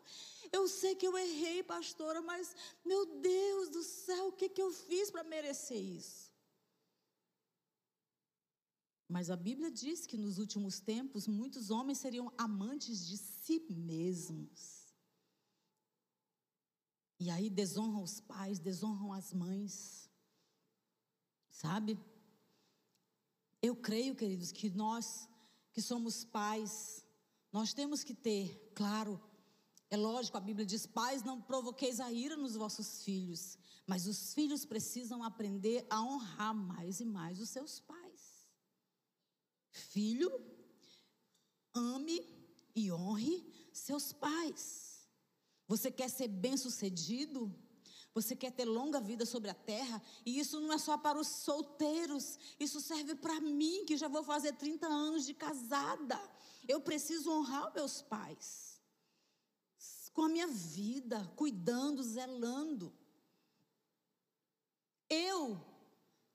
[0.52, 4.72] Eu sei que eu errei, pastora, mas, meu Deus do céu, o que, que eu
[4.72, 6.25] fiz para merecer isso?
[9.08, 14.94] Mas a Bíblia diz que nos últimos tempos muitos homens seriam amantes de si mesmos.
[17.20, 20.10] E aí desonram os pais, desonram as mães.
[21.50, 21.98] Sabe?
[23.62, 25.30] Eu creio, queridos, que nós
[25.72, 27.06] que somos pais,
[27.52, 29.22] nós temos que ter, claro,
[29.90, 34.34] é lógico, a Bíblia diz: pais, não provoqueis a ira nos vossos filhos, mas os
[34.34, 38.05] filhos precisam aprender a honrar mais e mais os seus pais.
[39.76, 40.32] Filho,
[41.74, 42.26] ame
[42.74, 45.06] e honre seus pais.
[45.68, 47.54] Você quer ser bem-sucedido?
[48.14, 50.02] Você quer ter longa vida sobre a terra?
[50.26, 54.24] E isso não é só para os solteiros, isso serve para mim, que já vou
[54.24, 56.18] fazer 30 anos de casada.
[56.66, 58.80] Eu preciso honrar meus pais.
[60.14, 62.94] Com a minha vida, cuidando, zelando.
[65.10, 65.75] Eu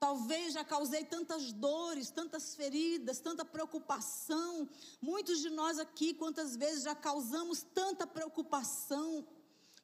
[0.01, 4.67] Talvez já causei tantas dores, tantas feridas, tanta preocupação.
[5.01, 9.29] Muitos de nós aqui, quantas vezes já causamos tanta preocupação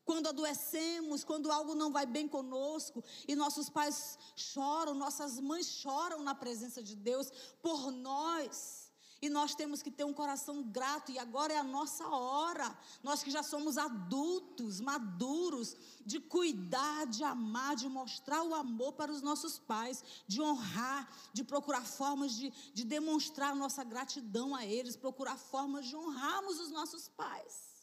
[0.07, 6.22] quando adoecemos, quando algo não vai bem conosco e nossos pais choram, nossas mães choram
[6.22, 8.86] na presença de Deus por nós.
[9.20, 12.76] E nós temos que ter um coração grato, e agora é a nossa hora.
[13.02, 15.74] Nós que já somos adultos, maduros,
[16.05, 21.42] de cuidar, de amar, de mostrar o amor para os nossos pais, de honrar, de
[21.42, 27.09] procurar formas de, de demonstrar nossa gratidão a eles, procurar formas de honrarmos os nossos
[27.09, 27.76] pais.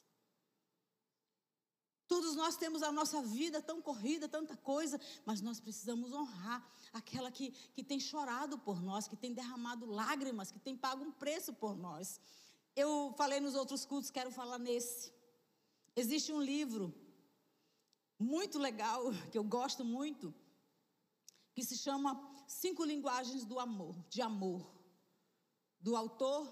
[2.07, 7.31] Todos nós temos a nossa vida tão corrida, tanta coisa, mas nós precisamos honrar aquela
[7.31, 11.53] que, que tem chorado por nós, que tem derramado lágrimas, que tem pago um preço
[11.53, 12.19] por nós.
[12.75, 15.13] Eu falei nos outros cultos, quero falar nesse.
[15.95, 16.93] Existe um livro
[18.19, 20.33] muito legal, que eu gosto muito,
[21.53, 24.69] que se chama Cinco Linguagens do Amor, de Amor,
[25.79, 26.47] do autor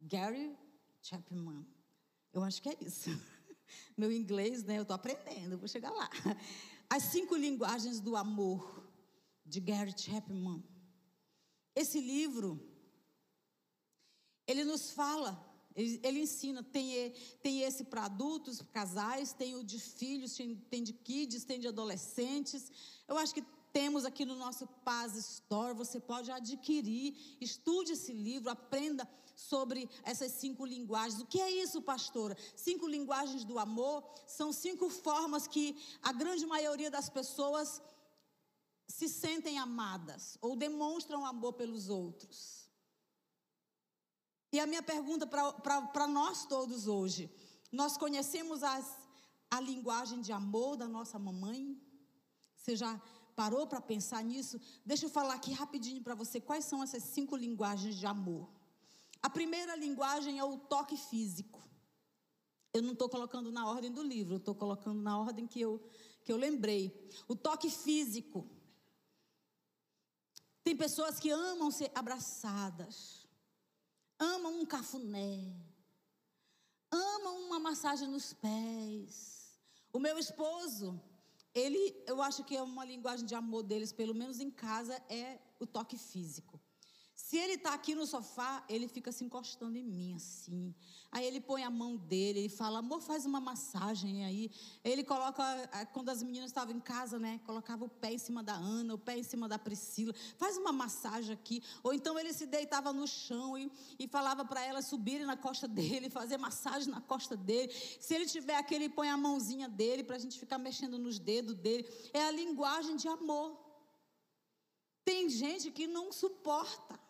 [0.00, 0.56] Gary
[1.00, 1.73] Chapman.
[2.34, 3.10] Eu acho que é isso.
[3.96, 4.76] Meu inglês, né?
[4.76, 6.10] Eu estou aprendendo, vou chegar lá.
[6.90, 8.84] As cinco linguagens do amor,
[9.46, 10.60] de Gary Chapman.
[11.76, 12.60] Esse livro,
[14.48, 15.32] ele nos fala,
[15.76, 20.36] ele, ele ensina, tem, tem esse para adultos, casais, tem o de filhos,
[20.68, 22.70] tem de kids, tem de adolescentes.
[23.06, 28.48] Eu acho que temos aqui no nosso Paz Store, você pode adquirir, estude esse livro,
[28.48, 31.20] aprenda sobre essas cinco linguagens.
[31.20, 32.36] O que é isso, pastora?
[32.54, 37.82] Cinco linguagens do amor são cinco formas que a grande maioria das pessoas
[38.86, 42.70] se sentem amadas ou demonstram amor pelos outros.
[44.52, 47.28] E a minha pergunta para nós todos hoje:
[47.72, 48.96] nós conhecemos as,
[49.50, 51.76] a linguagem de amor da nossa mamãe?
[52.56, 52.98] Você já
[53.34, 54.60] parou para pensar nisso?
[54.84, 58.48] Deixa eu falar aqui rapidinho para você quais são essas cinco linguagens de amor.
[59.22, 61.62] A primeira linguagem é o toque físico.
[62.72, 65.80] Eu não estou colocando na ordem do livro, estou colocando na ordem que eu,
[66.24, 67.08] que eu lembrei.
[67.28, 68.48] O toque físico.
[70.62, 73.28] Tem pessoas que amam ser abraçadas,
[74.18, 75.54] amam um cafuné,
[76.90, 79.58] amam uma massagem nos pés.
[79.92, 81.00] O meu esposo,
[81.54, 85.38] ele, eu acho que é uma linguagem de amor deles, pelo menos em casa, é
[85.60, 86.60] o toque físico.
[87.34, 90.72] Se ele está aqui no sofá, ele fica se encostando em mim assim.
[91.10, 94.52] Aí ele põe a mão dele, ele fala, amor, faz uma massagem aí.
[94.84, 95.42] Ele coloca,
[95.92, 97.40] quando as meninas estavam em casa, né?
[97.44, 100.14] Colocava o pé em cima da Ana, o pé em cima da Priscila.
[100.38, 101.60] Faz uma massagem aqui.
[101.82, 103.68] Ou então ele se deitava no chão e,
[103.98, 107.72] e falava para elas subirem na costa dele, fazer massagem na costa dele.
[107.98, 111.18] Se ele tiver aqui, ele põe a mãozinha dele para a gente ficar mexendo nos
[111.18, 111.84] dedos dele.
[112.12, 113.58] É a linguagem de amor.
[115.04, 117.02] Tem gente que não suporta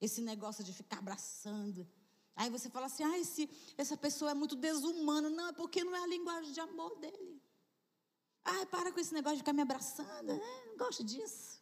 [0.00, 1.88] esse negócio de ficar abraçando.
[2.34, 5.28] Aí você fala assim: ah, esse, essa pessoa é muito desumana.
[5.28, 7.42] Não, é porque não é a linguagem de amor dele.
[8.44, 10.32] Ah, para com esse negócio de ficar me abraçando.
[10.66, 11.60] Não gosto disso.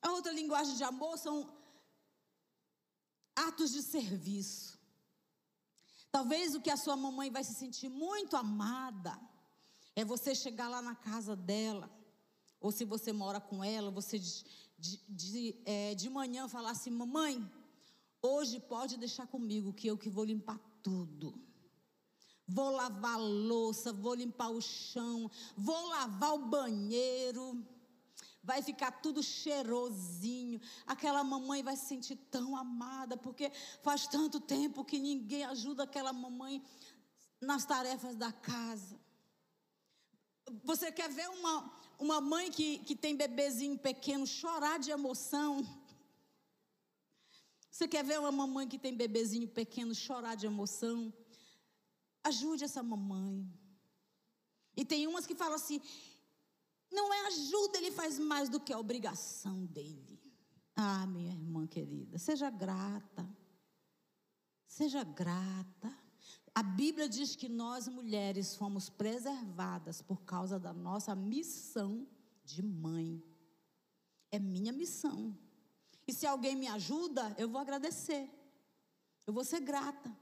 [0.00, 1.48] A outra linguagem de amor são
[3.36, 4.78] atos de serviço.
[6.10, 9.18] Talvez o que a sua mamãe vai se sentir muito amada
[9.94, 11.90] é você chegar lá na casa dela,
[12.60, 14.18] ou se você mora com ela, você
[14.82, 17.34] de, de, é, de manhã falar assim: Mamãe,
[18.20, 21.40] hoje pode deixar comigo que eu que vou limpar tudo.
[22.48, 23.16] Vou lavar a
[23.52, 27.64] louça, vou limpar o chão, vou lavar o banheiro.
[28.42, 30.60] Vai ficar tudo cheirosinho.
[30.84, 36.12] Aquela mamãe vai se sentir tão amada, porque faz tanto tempo que ninguém ajuda aquela
[36.12, 36.60] mamãe
[37.40, 38.98] nas tarefas da casa.
[40.64, 45.66] Você quer ver uma, uma mãe que, que tem bebezinho pequeno chorar de emoção.
[47.70, 51.12] Você quer ver uma mamãe que tem bebezinho pequeno chorar de emoção?
[52.22, 53.50] Ajude essa mamãe.
[54.76, 55.80] E tem umas que falam assim:
[56.90, 60.20] não é ajuda, ele faz mais do que a obrigação dele.
[60.74, 63.28] Ah, minha irmã querida, seja grata.
[64.66, 66.01] Seja grata.
[66.54, 72.06] A Bíblia diz que nós mulheres fomos preservadas por causa da nossa missão
[72.44, 73.22] de mãe.
[74.30, 75.36] É minha missão.
[76.06, 78.28] E se alguém me ajuda, eu vou agradecer.
[79.26, 80.14] Eu vou ser grata.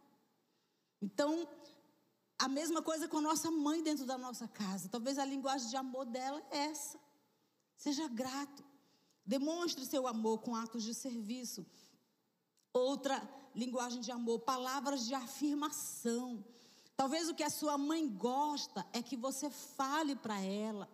[1.03, 1.49] Então,
[2.39, 4.89] a mesma coisa com a nossa mãe dentro da nossa casa.
[4.89, 6.99] Talvez a linguagem de amor dela é essa.
[7.77, 8.65] Seja grato.
[9.27, 11.67] Demonstre seu amor com atos de serviço.
[12.73, 13.21] Outra
[13.55, 16.45] linguagem de amor, palavras de afirmação.
[16.97, 20.89] Talvez o que a sua mãe gosta é que você fale para ela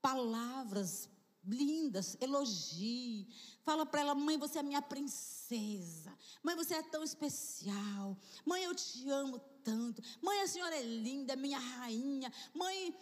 [0.00, 1.08] palavras
[1.44, 3.26] lindas, elogie.
[3.64, 6.16] Fala para ela, mãe, você é minha princesa.
[6.42, 8.16] Mãe, você é tão especial.
[8.44, 10.02] Mãe, eu te amo tanto.
[10.20, 12.32] Mãe, a senhora é linda, é minha rainha.
[12.52, 12.94] Mãe,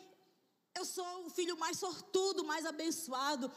[0.75, 3.51] eu sou o filho mais sortudo, mais abençoado.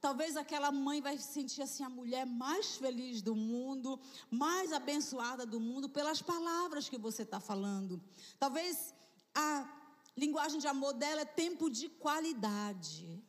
[0.00, 5.44] Talvez aquela mãe vai se sentir assim a mulher mais feliz do mundo, mais abençoada
[5.44, 8.02] do mundo pelas palavras que você está falando.
[8.38, 8.94] Talvez
[9.34, 9.68] a
[10.16, 13.22] linguagem de amor dela é tempo de qualidade.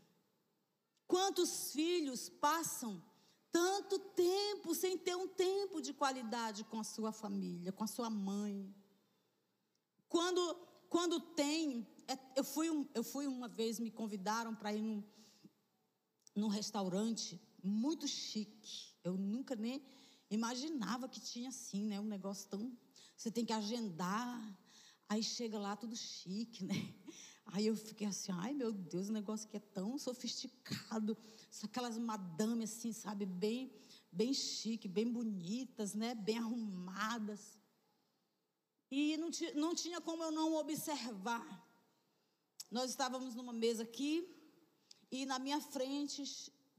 [1.05, 3.03] Quantos filhos passam
[3.51, 8.09] tanto tempo sem ter um tempo de qualidade com a sua família, com a sua
[8.09, 8.73] mãe?
[10.07, 10.55] Quando,
[10.89, 15.03] quando tem, é, eu fui, eu fui uma vez, me convidaram para ir num
[16.35, 18.93] num restaurante muito chique.
[19.03, 19.83] Eu nunca nem
[20.29, 21.99] imaginava que tinha assim, né?
[21.99, 22.77] Um negócio tão.
[23.15, 24.57] Você tem que agendar.
[25.09, 26.75] Aí chega lá tudo chique, né?
[27.47, 31.17] Aí eu fiquei assim, ai meu Deus, o negócio que é tão sofisticado.
[31.63, 33.73] Aquelas madames assim, sabe, bem,
[34.11, 36.15] bem chique, bem bonitas, né?
[36.15, 37.57] Bem arrumadas.
[38.89, 41.67] E não, não tinha como eu não observar.
[42.69, 44.25] Nós estávamos numa mesa aqui,
[45.11, 46.23] e na minha frente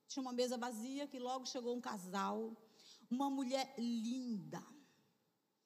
[0.09, 2.57] tinha uma mesa vazia que logo chegou um casal,
[3.11, 4.62] uma mulher linda,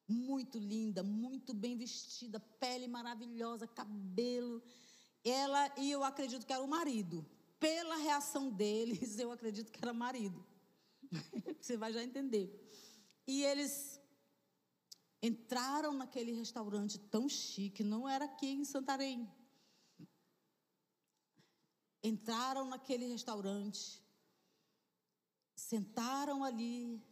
[0.09, 4.62] muito linda, muito bem vestida, pele maravilhosa, cabelo.
[5.25, 7.25] Ela e eu acredito que era o marido.
[7.61, 10.45] Pela reação deles, eu acredito que era marido.
[11.61, 12.53] Você vai já entender.
[13.27, 14.01] E eles
[15.23, 19.29] entraram naquele restaurante tão chique, não era aqui em Santarém
[22.07, 24.03] entraram naquele restaurante,
[25.55, 27.03] sentaram ali,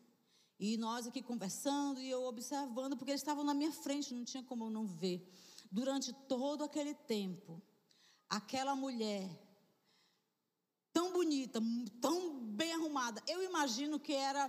[0.59, 4.43] e nós aqui conversando e eu observando, porque eles estavam na minha frente, não tinha
[4.43, 5.29] como eu não ver.
[5.71, 7.61] Durante todo aquele tempo,
[8.29, 9.29] aquela mulher,
[10.93, 11.61] tão bonita,
[12.01, 14.43] tão bem arrumada, eu imagino que era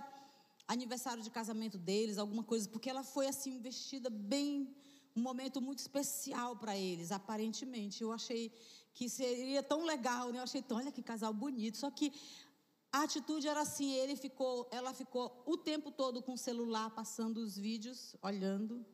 [0.68, 4.74] aniversário de casamento deles, alguma coisa, porque ela foi assim, vestida bem,
[5.14, 8.02] um momento muito especial para eles, aparentemente.
[8.02, 8.52] Eu achei
[8.96, 10.38] que seria tão legal, né?
[10.38, 11.76] Eu achei, olha que casal bonito.
[11.84, 12.08] Só que
[12.96, 17.38] A atitude era assim, ele ficou, ela ficou o tempo todo com o celular passando
[17.38, 18.86] os vídeos, olhando.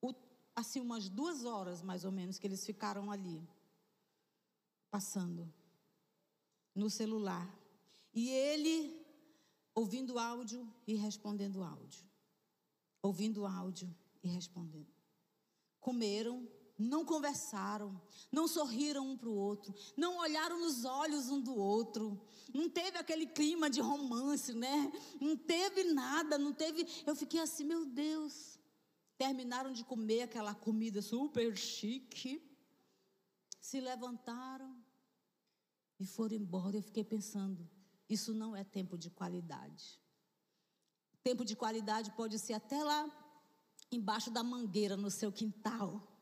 [0.00, 0.14] O,
[0.54, 3.42] assim, umas duas horas mais ou menos que eles ficaram ali,
[4.92, 5.52] passando
[6.72, 7.52] no celular.
[8.12, 9.04] E ele
[9.74, 12.04] ouvindo áudio e respondendo áudio.
[13.02, 13.92] Ouvindo áudio
[14.22, 14.94] e respondendo.
[15.80, 18.00] Comeram, não conversaram,
[18.32, 22.20] não sorriram um para o outro, não olharam nos olhos um do outro,
[22.52, 24.92] não teve aquele clima de romance, né?
[25.20, 26.86] Não teve nada, não teve.
[27.06, 28.58] Eu fiquei assim, meu Deus.
[29.16, 32.42] Terminaram de comer aquela comida super chique,
[33.60, 34.76] se levantaram
[36.00, 36.76] e foram embora.
[36.76, 37.70] Eu fiquei pensando,
[38.08, 40.00] isso não é tempo de qualidade.
[41.22, 43.08] Tempo de qualidade pode ser até lá
[43.90, 46.13] embaixo da mangueira no seu quintal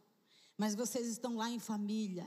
[0.62, 2.24] mas vocês estão lá em família,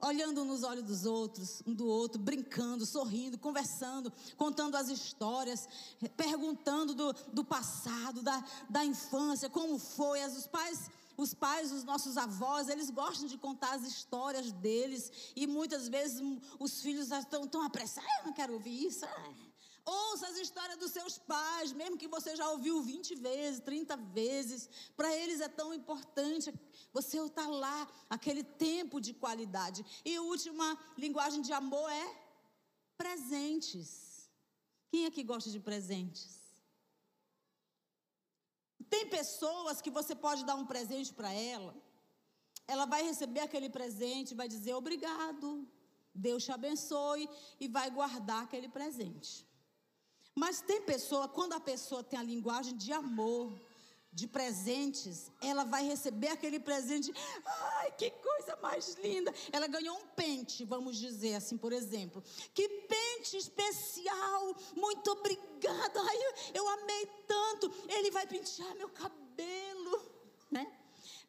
[0.00, 5.68] olhando nos olhos dos outros, um do outro, brincando, sorrindo, conversando, contando as histórias,
[6.16, 10.20] perguntando do, do passado, da, da infância, como foi.
[10.20, 15.32] As, os pais os pais, os nossos avós, eles gostam de contar as histórias deles
[15.36, 16.20] e muitas vezes
[16.58, 19.04] os filhos estão tão apressados, ah, eu não quero ouvir isso.
[19.04, 19.49] Ah.
[19.92, 24.68] Ouça as histórias dos seus pais, mesmo que você já ouviu 20 vezes, 30 vezes.
[24.98, 26.54] Para eles é tão importante
[26.92, 27.78] você estar lá,
[28.16, 29.84] aquele tempo de qualidade.
[30.04, 32.06] E a última linguagem de amor é
[32.96, 33.88] presentes.
[34.90, 36.38] Quem aqui gosta de presentes?
[38.94, 41.74] Tem pessoas que você pode dar um presente para ela,
[42.72, 45.68] ela vai receber aquele presente, vai dizer obrigado,
[46.14, 47.28] Deus te abençoe
[47.58, 49.49] e vai guardar aquele presente.
[50.40, 53.52] Mas tem pessoa, quando a pessoa tem a linguagem de amor,
[54.10, 57.12] de presentes, ela vai receber aquele presente.
[57.44, 59.34] Ai, que coisa mais linda!
[59.52, 62.24] Ela ganhou um pente, vamos dizer assim, por exemplo.
[62.54, 64.56] Que pente especial!
[64.74, 66.00] Muito obrigada!
[66.00, 66.16] Ai,
[66.54, 67.70] eu, amei tanto!
[67.86, 70.10] Ele vai pentear meu cabelo,
[70.50, 70.79] né?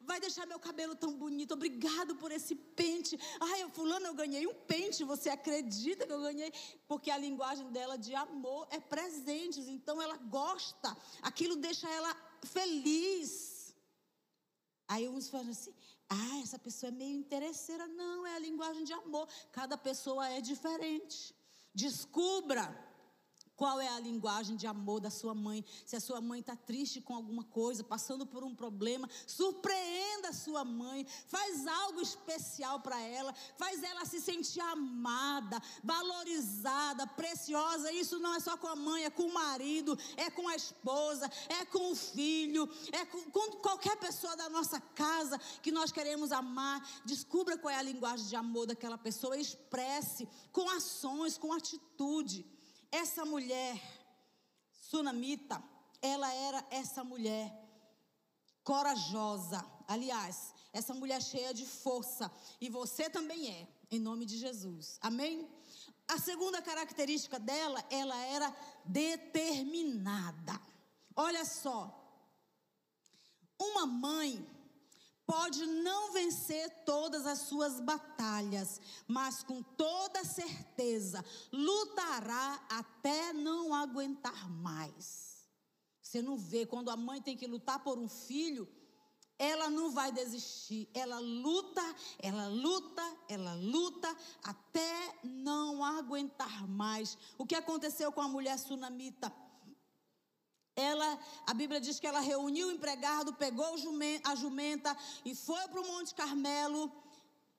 [0.04, 1.54] Vai deixar meu cabelo tão bonito.
[1.54, 3.18] Obrigado por esse pente.
[3.40, 5.04] Ai, fulano, eu ganhei um pente.
[5.04, 6.52] Você acredita que eu ganhei?
[6.86, 9.68] Porque a linguagem dela de amor é presentes.
[9.68, 10.96] Então ela gosta.
[11.22, 13.74] Aquilo deixa ela feliz.
[14.88, 15.74] Aí uns falam assim:
[16.08, 17.86] ah, essa pessoa é meio interesseira.
[17.86, 19.28] Não, é a linguagem de amor.
[19.50, 21.34] Cada pessoa é diferente.
[21.74, 22.91] Descubra
[23.56, 25.64] qual é a linguagem de amor da sua mãe?
[25.84, 30.32] Se a sua mãe está triste com alguma coisa, passando por um problema, surpreenda a
[30.32, 37.92] sua mãe, faz algo especial para ela, faz ela se sentir amada, valorizada, preciosa.
[37.92, 41.30] Isso não é só com a mãe, é com o marido, é com a esposa,
[41.48, 46.32] é com o filho, é com, com qualquer pessoa da nossa casa que nós queremos
[46.32, 46.80] amar.
[47.04, 52.46] Descubra qual é a linguagem de amor daquela pessoa, expresse com ações, com atitude.
[52.92, 53.80] Essa mulher,
[54.70, 55.62] sunamita,
[56.02, 57.50] ela era essa mulher
[58.62, 59.64] corajosa.
[59.88, 62.30] Aliás, essa mulher cheia de força.
[62.60, 64.98] E você também é, em nome de Jesus.
[65.00, 65.48] Amém?
[66.06, 70.60] A segunda característica dela, ela era determinada.
[71.16, 71.98] Olha só.
[73.58, 74.46] Uma mãe
[75.32, 78.78] pode não vencer todas as suas batalhas,
[79.08, 85.48] mas com toda certeza lutará até não aguentar mais.
[86.02, 88.68] Você não vê quando a mãe tem que lutar por um filho,
[89.38, 90.86] ela não vai desistir.
[90.92, 91.82] Ela luta,
[92.18, 94.14] ela luta, ela luta
[94.44, 97.16] até não aguentar mais.
[97.38, 99.32] O que aconteceu com a mulher sunamita?
[100.74, 103.74] Ela, a Bíblia diz que ela reuniu o empregado, pegou
[104.24, 106.90] a jumenta e foi para o Monte Carmelo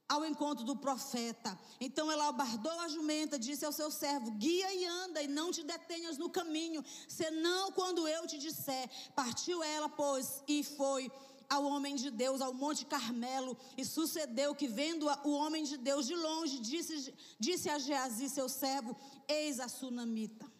[0.09, 1.57] ao encontro do profeta.
[1.80, 5.64] Então ela abardou a jumenta, disse ao seu servo: Guia e anda, e não te
[5.64, 8.89] detenhas no caminho, senão quando eu te disser.
[9.16, 11.11] Partiu ela, pois, e foi
[11.49, 16.07] ao homem de Deus, ao Monte Carmelo, e sucedeu que, vendo o homem de Deus
[16.07, 18.95] de longe, disse, disse a Geazi, seu servo:
[19.28, 20.53] Eis a sunamita.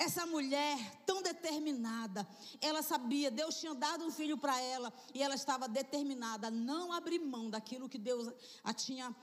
[0.00, 2.26] Essa mulher tão determinada,
[2.58, 6.90] ela sabia, Deus tinha dado um filho para ela e ela estava determinada a não
[6.90, 8.32] abrir mão daquilo que Deus
[8.64, 9.14] a tinha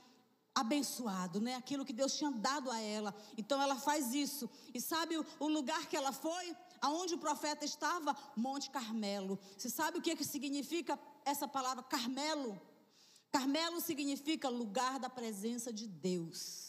[0.54, 1.56] abençoado, né?
[1.56, 3.16] Aquilo que Deus tinha dado a ela.
[3.36, 4.48] Então ela faz isso.
[4.72, 6.56] E sabe o, lugar que ela foi?
[6.80, 8.16] Aonde o profeta estava?
[8.36, 9.40] Monte Carmelo.
[9.58, 12.62] Você sabe o que, que significa essa palavra Carmelo?
[13.32, 16.66] Carmelo significa lugar da presença de Deus.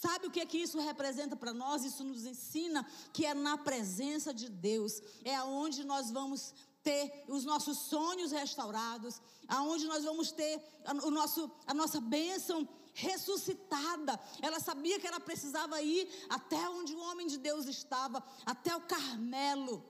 [0.00, 1.82] Sabe o que é que isso representa para nós?
[1.82, 7.44] Isso nos ensina que é na presença de Deus, é aonde nós vamos ter os
[7.46, 10.62] nossos sonhos restaurados, aonde nós vamos ter
[11.02, 14.20] o nosso, a nossa bênção ressuscitada.
[14.42, 18.82] Ela sabia que ela precisava ir até onde o homem de Deus estava, até o
[18.82, 19.82] Carmelo.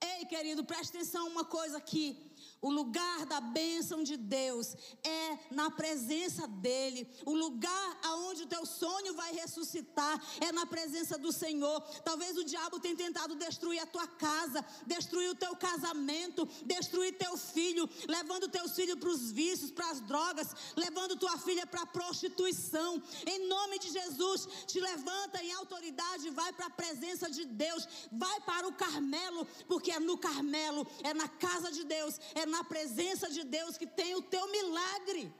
[0.00, 2.29] Ei, querido, preste atenção uma coisa aqui.
[2.62, 7.08] O lugar da bênção de Deus é na presença dEle.
[7.24, 11.80] O lugar aonde o teu sonho vai ressuscitar é na presença do Senhor.
[12.04, 17.34] Talvez o diabo tenha tentado destruir a tua casa, destruir o teu casamento, destruir teu
[17.38, 21.86] filho, levando teus filhos para os vícios, para as drogas, levando tua filha para a
[21.86, 23.02] prostituição.
[23.26, 28.38] Em nome de Jesus, te levanta em autoridade, vai para a presença de Deus, vai
[28.40, 33.30] para o Carmelo, porque é no Carmelo, é na casa de Deus, é na presença
[33.30, 35.32] de Deus que tem o teu milagre.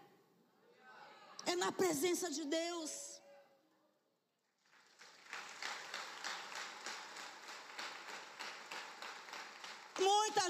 [1.46, 3.09] É na presença de Deus.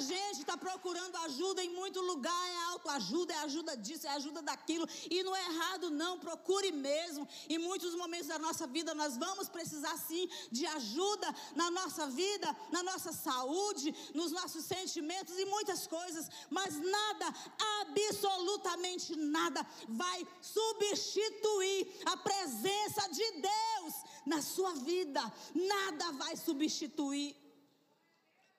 [0.00, 4.88] Gente está procurando ajuda em muito lugar, é autoajuda, é ajuda disso, é ajuda daquilo,
[5.10, 7.28] e não é errado, não, procure mesmo.
[7.48, 12.56] Em muitos momentos da nossa vida, nós vamos precisar sim de ajuda na nossa vida,
[12.70, 17.34] na nossa saúde, nos nossos sentimentos e muitas coisas, mas nada,
[17.80, 23.94] absolutamente nada, vai substituir a presença de Deus
[24.26, 25.20] na sua vida,
[25.54, 27.39] nada vai substituir.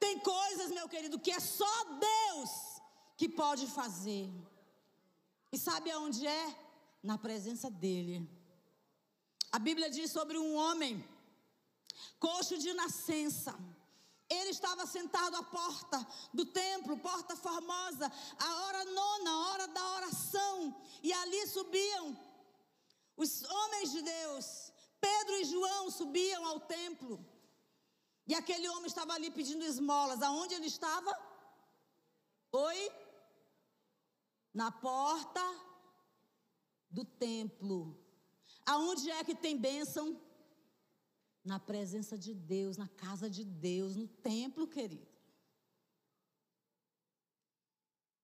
[0.04, 1.76] Tem coisas, meu querido, que é só
[2.10, 2.52] Deus
[3.16, 4.28] que pode fazer.
[5.54, 6.46] E sabe aonde é?
[7.04, 8.18] Na presença dEle.
[9.52, 11.08] A Bíblia diz sobre um homem,
[12.20, 13.54] coxo de nascença.
[14.28, 16.00] Ele estava sentado à porta
[16.34, 20.76] do templo, porta formosa, a hora nona, hora da oração.
[21.04, 22.18] E ali subiam
[23.16, 24.72] os homens de Deus.
[25.00, 27.24] Pedro e João subiam ao templo.
[28.28, 30.22] E aquele homem estava ali pedindo esmolas.
[30.22, 31.12] Aonde ele estava?
[32.52, 32.92] Oi?
[34.54, 35.42] Na porta
[36.90, 37.98] do templo.
[38.66, 40.22] Aonde é que tem bênção?
[41.44, 45.12] Na presença de Deus, na casa de Deus, no templo, querido.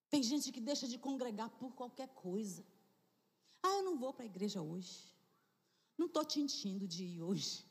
[0.10, 2.66] Tem gente que deixa de congregar por qualquer coisa.
[3.62, 5.14] Ah, eu não vou para a igreja hoje.
[5.98, 7.66] Não estou te enchendo de ir hoje.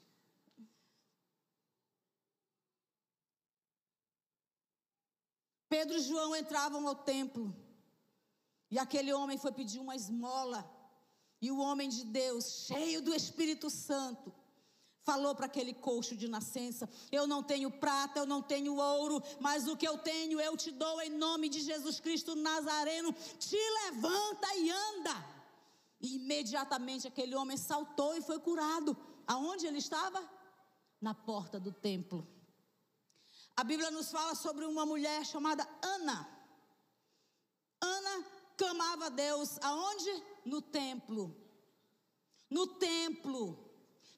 [5.77, 7.55] Pedro e João entravam ao templo.
[8.71, 10.61] E aquele homem foi pedir uma esmola.
[11.45, 14.33] E o homem de Deus, cheio do Espírito Santo,
[15.03, 19.69] falou para aquele coxo de nascença: Eu não tenho prata, eu não tenho ouro, mas
[19.69, 23.13] o que eu tenho eu te dou em nome de Jesus Cristo Nazareno.
[23.39, 25.15] Te levanta e anda.
[26.01, 28.97] E imediatamente aquele homem saltou e foi curado.
[29.27, 30.27] Aonde ele estava?
[30.99, 32.27] Na porta do templo.
[33.57, 36.29] A Bíblia nos fala sobre uma mulher chamada Ana.
[37.81, 38.25] Ana
[38.57, 40.25] clamava a Deus aonde?
[40.45, 41.35] No templo.
[42.51, 43.66] No templo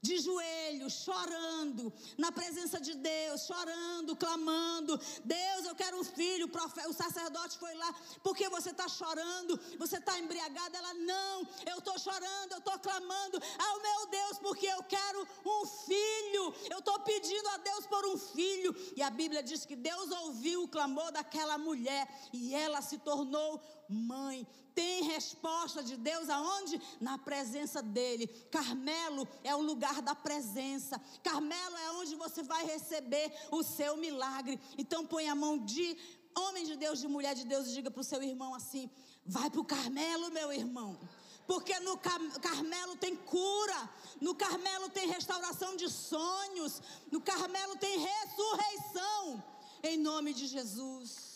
[0.01, 6.51] de joelhos, chorando, na presença de Deus, chorando, clamando: Deus, eu quero um filho.
[6.89, 10.79] O, sacerdote foi lá, porque você está chorando, você está embriagada.
[10.79, 15.67] Ela, não, eu estou chorando, eu estou clamando ao meu Deus, porque eu quero um
[15.67, 16.55] filho.
[16.71, 18.75] Eu estou pedindo a Deus por um filho.
[18.97, 23.61] E a Bíblia diz que Deus ouviu o clamor daquela mulher e ela se tornou
[23.89, 24.47] mãe.
[24.75, 26.81] Tem resposta de Deus aonde?
[27.01, 28.29] Na presença dele.
[28.51, 31.01] Carmelo é o lugar da presença.
[31.23, 34.61] Carmelo é onde você vai receber o seu milagre.
[34.77, 35.97] Então põe a mão de
[36.37, 38.91] homem de Deus, de mulher de Deus e diga para o seu irmão assim:
[39.27, 40.99] vai para o Carmelo, meu irmão.
[41.47, 49.43] Porque no Carmelo tem cura, no Carmelo tem restauração de sonhos, no Carmelo tem ressurreição.
[49.83, 51.28] Em nome de Jesus.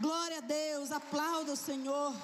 [0.00, 2.14] Glória a Deus, aplauda o Senhor.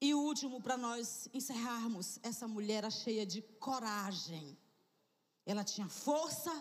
[0.00, 4.56] E o último para nós encerrarmos, essa mulher era cheia de coragem.
[5.44, 6.52] Ela tinha força,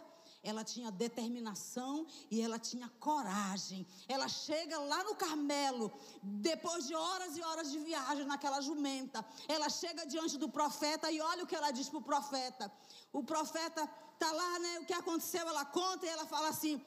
[0.45, 3.85] ela tinha determinação e ela tinha coragem.
[4.07, 5.91] Ela chega lá no Carmelo,
[6.23, 9.25] depois de horas e horas de viagem naquela jumenta.
[9.47, 12.71] Ela chega diante do profeta e olha o que ela diz para o profeta.
[13.11, 14.79] O profeta Está lá, né?
[14.79, 16.81] O que aconteceu, ela conta e ela fala assim.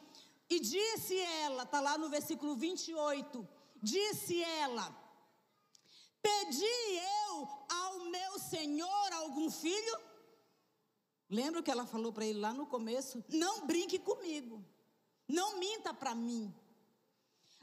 [0.48, 3.46] E disse ela, está lá no versículo 28.
[3.82, 4.86] Disse ela:
[6.22, 6.64] Pedi
[7.30, 10.07] eu ao meu senhor algum filho?
[11.28, 13.22] Lembra que ela falou para ele lá no começo?
[13.28, 14.64] Não brinque comigo.
[15.26, 16.54] Não minta para mim.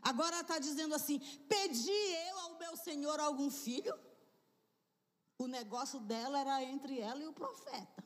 [0.01, 1.89] Agora está dizendo assim: pedi
[2.29, 3.97] eu ao meu senhor algum filho?
[5.37, 8.05] O negócio dela era entre ela e o profeta.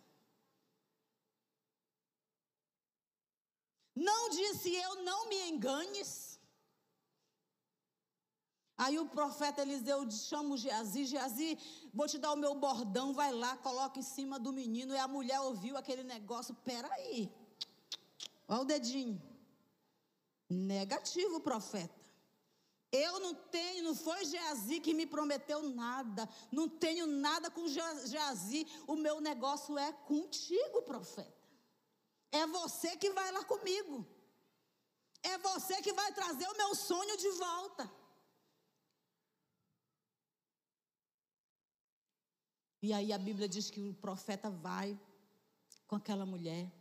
[3.94, 6.29] Não disse eu, não me enganes.
[8.84, 11.58] Aí o profeta Eliseu chama o Geazi, Geazi,
[11.94, 14.94] vou te dar o meu bordão, vai lá, coloca em cima do menino.
[14.94, 17.30] E a mulher ouviu aquele negócio, peraí,
[18.48, 19.22] olha o dedinho.
[20.50, 22.00] Negativo, profeta.
[22.90, 28.66] Eu não tenho, não foi Geazi que me prometeu nada, não tenho nada com Geazi,
[28.88, 31.38] o meu negócio é contigo, profeta.
[32.32, 34.08] É você que vai lá comigo.
[35.22, 37.99] É você que vai trazer o meu sonho de volta.
[42.82, 44.98] E aí a Bíblia diz que o profeta vai
[45.86, 46.72] com aquela mulher.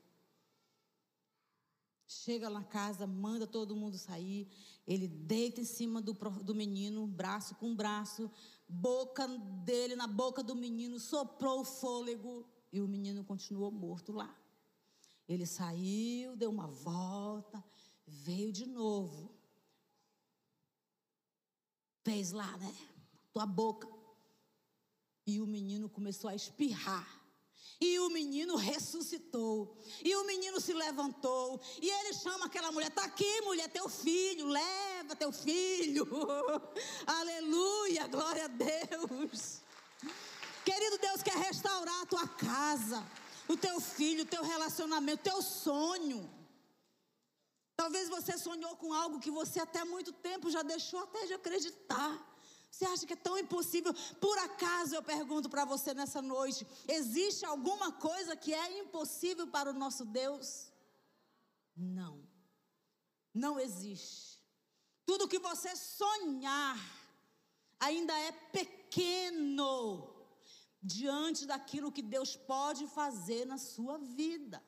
[2.06, 4.48] Chega na casa, manda todo mundo sair.
[4.86, 8.30] Ele deita em cima do, do menino, braço com braço,
[8.68, 9.26] boca
[9.64, 14.34] dele na boca do menino, soprou o fôlego e o menino continuou morto lá.
[15.28, 17.62] Ele saiu, deu uma volta,
[18.06, 19.30] veio de novo.
[22.02, 22.74] Fez lá, né?
[23.32, 23.97] Tua boca.
[25.28, 27.06] E o menino começou a espirrar.
[27.78, 29.76] E o menino ressuscitou.
[30.02, 31.60] E o menino se levantou.
[31.82, 34.46] E ele chama aquela mulher: Está aqui, mulher, teu filho.
[34.46, 36.08] Leva teu filho.
[37.06, 39.60] Aleluia, glória a Deus.
[40.64, 43.06] Querido Deus quer restaurar a tua casa,
[43.46, 46.20] o teu filho, o teu relacionamento, o teu sonho.
[47.76, 52.37] Talvez você sonhou com algo que você até muito tempo já deixou até de acreditar.
[52.78, 53.92] Você acha que é tão impossível?
[54.20, 59.70] Por acaso eu pergunto para você nessa noite: existe alguma coisa que é impossível para
[59.70, 60.72] o nosso Deus?
[61.76, 62.22] Não.
[63.34, 64.40] Não existe.
[65.04, 66.78] Tudo que você sonhar
[67.80, 70.14] ainda é pequeno
[70.80, 74.62] diante daquilo que Deus pode fazer na sua vida.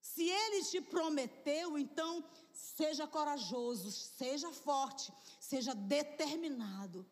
[0.00, 5.12] Se Ele te prometeu, então seja corajoso, seja forte,
[5.50, 7.08] seja determinado.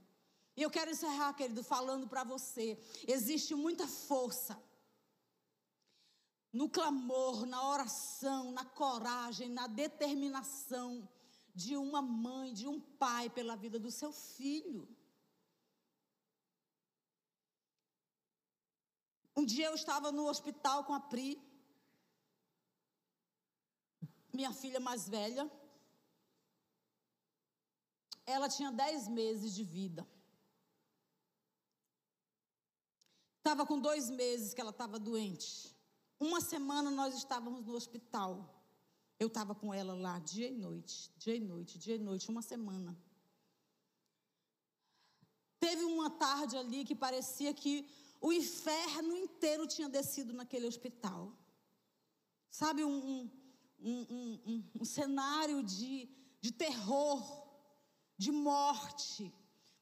[0.57, 2.67] E eu quero encerrar, querido, falando para você:
[3.07, 4.55] existe muita força
[6.53, 11.09] no clamor, na oração, na coragem, na determinação
[11.55, 14.87] de uma mãe, de um pai pela vida do seu filho.
[19.35, 21.31] Um dia eu estava no hospital com a Pri,
[24.33, 25.51] minha filha mais velha,
[28.27, 30.07] ela tinha dez meses de vida.
[33.39, 35.73] Estava com dois meses que ela estava doente.
[36.19, 38.53] Uma semana nós estávamos no hospital.
[39.21, 42.43] Eu estava com ela lá dia e noite, dia e noite, dia e noite, uma
[42.43, 42.99] semana.
[45.61, 47.89] Teve uma tarde ali que parecia que
[48.21, 51.33] o inferno inteiro tinha descido naquele hospital.
[52.51, 53.31] Sabe, um,
[53.79, 56.09] um, um, um cenário de,
[56.41, 57.46] de terror
[58.17, 59.33] de morte.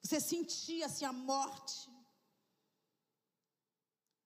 [0.03, 1.91] Você sentia-se a morte.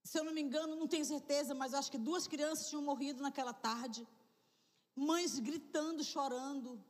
[0.03, 3.23] Se eu não me engano, não tenho certeza, mas acho que duas crianças tinham morrido
[3.23, 4.07] naquela tarde.
[4.97, 6.83] Mães gritando, chorando.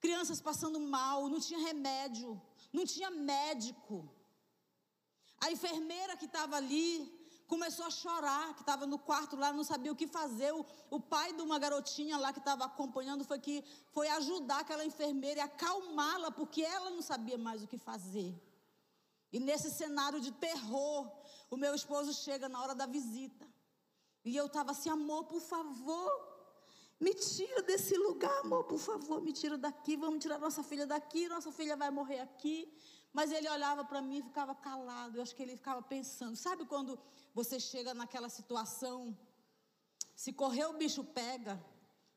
[0.00, 2.40] Crianças passando mal, não tinha remédio,
[2.72, 4.08] não tinha médico.
[5.40, 7.17] A enfermeira que estava ali
[7.48, 10.52] começou a chorar, que estava no quarto lá, não sabia o que fazer.
[10.52, 14.84] O, o pai de uma garotinha lá que estava acompanhando foi que foi ajudar aquela
[14.84, 18.32] enfermeira e acalmá-la, porque ela não sabia mais o que fazer.
[19.32, 21.10] E nesse cenário de terror,
[21.50, 23.46] o meu esposo chega na hora da visita.
[24.24, 26.10] E eu estava assim, amor, por favor,
[27.00, 31.28] me tira desse lugar, amor, por favor, me tira daqui, vamos tirar nossa filha daqui,
[31.28, 32.70] nossa filha vai morrer aqui.
[33.12, 35.16] Mas ele olhava para mim e ficava calado.
[35.16, 36.36] Eu acho que ele ficava pensando.
[36.36, 36.98] Sabe quando
[37.34, 39.16] você chega naquela situação?
[40.14, 41.62] Se correr, o bicho pega.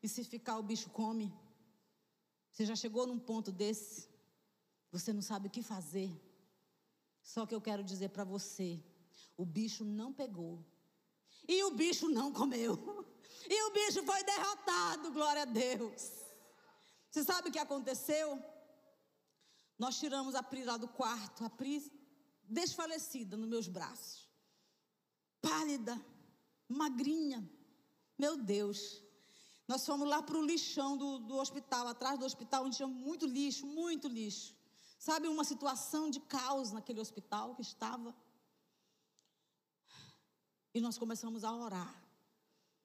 [0.04, 1.34] E se ficar, o bicho come.
[2.52, 4.10] Você já chegou num ponto desse?
[4.92, 6.12] Você não sabe o que fazer.
[7.22, 8.84] Só que eu quero dizer para você:
[9.38, 10.66] o bicho não pegou.
[11.48, 12.78] E o bicho não comeu.
[13.50, 16.12] E o bicho foi derrotado, glória a Deus.
[17.10, 18.42] Você sabe o que aconteceu?
[19.82, 21.92] Nós tiramos a Pri lá do quarto, a Pri
[22.48, 24.30] desfalecida nos meus braços.
[25.42, 26.00] Pálida,
[26.70, 27.40] magrinha.
[28.16, 29.02] Meu Deus.
[29.68, 33.26] Nós fomos lá para o lixão do, do hospital, atrás do hospital, onde tinha muito
[33.26, 34.56] lixo, muito lixo.
[35.00, 38.16] Sabe, uma situação de caos naquele hospital que estava.
[40.76, 42.01] E nós começamos a orar.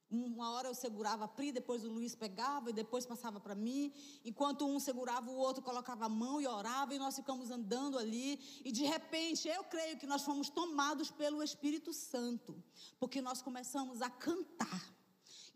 [0.09, 3.93] Uma hora eu segurava a Pri, depois o Luiz pegava e depois passava para mim.
[4.25, 8.41] Enquanto um segurava, o outro colocava a mão e orava e nós ficamos andando ali.
[8.65, 12.63] E de repente, eu creio que nós fomos tomados pelo Espírito Santo,
[13.01, 14.96] porque nós começamos a cantar.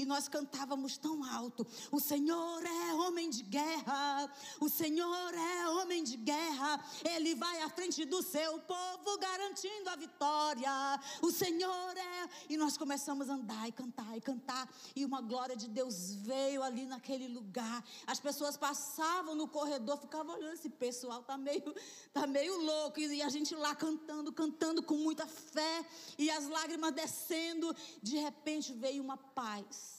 [0.00, 6.02] E nós cantávamos tão alto: O Senhor é homem de guerra, o Senhor é homem
[6.02, 10.72] de guerra, Ele vai à frente do seu povo, garantindo a vitória.
[11.20, 12.30] O Senhor é.
[12.48, 16.62] E nós começamos a andar e cantar e cantar, e uma glória de Deus veio
[16.62, 17.84] ali naquele lugar.
[18.06, 21.74] As pessoas passavam no corredor, ficavam olhando, esse pessoal tá meio,
[22.10, 25.86] tá meio louco, e a gente lá cantando, cantando com muita fé,
[26.16, 27.76] e as lágrimas descendo.
[28.02, 29.89] De repente veio uma paz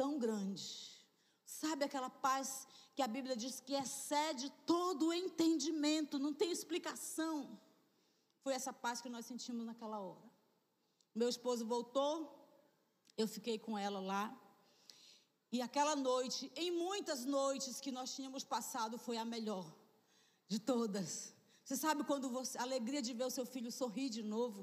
[0.00, 0.66] tão grande.
[1.44, 7.34] Sabe aquela paz que a Bíblia diz que excede todo o entendimento, não tem explicação.
[8.42, 10.26] Foi essa paz que nós sentimos naquela hora.
[11.20, 12.14] Meu esposo voltou,
[13.22, 14.24] eu fiquei com ela lá.
[15.54, 19.66] E aquela noite, em muitas noites que nós tínhamos passado, foi a melhor
[20.52, 21.34] de todas.
[21.62, 24.62] Você sabe quando você, a alegria de ver o seu filho sorrir de novo,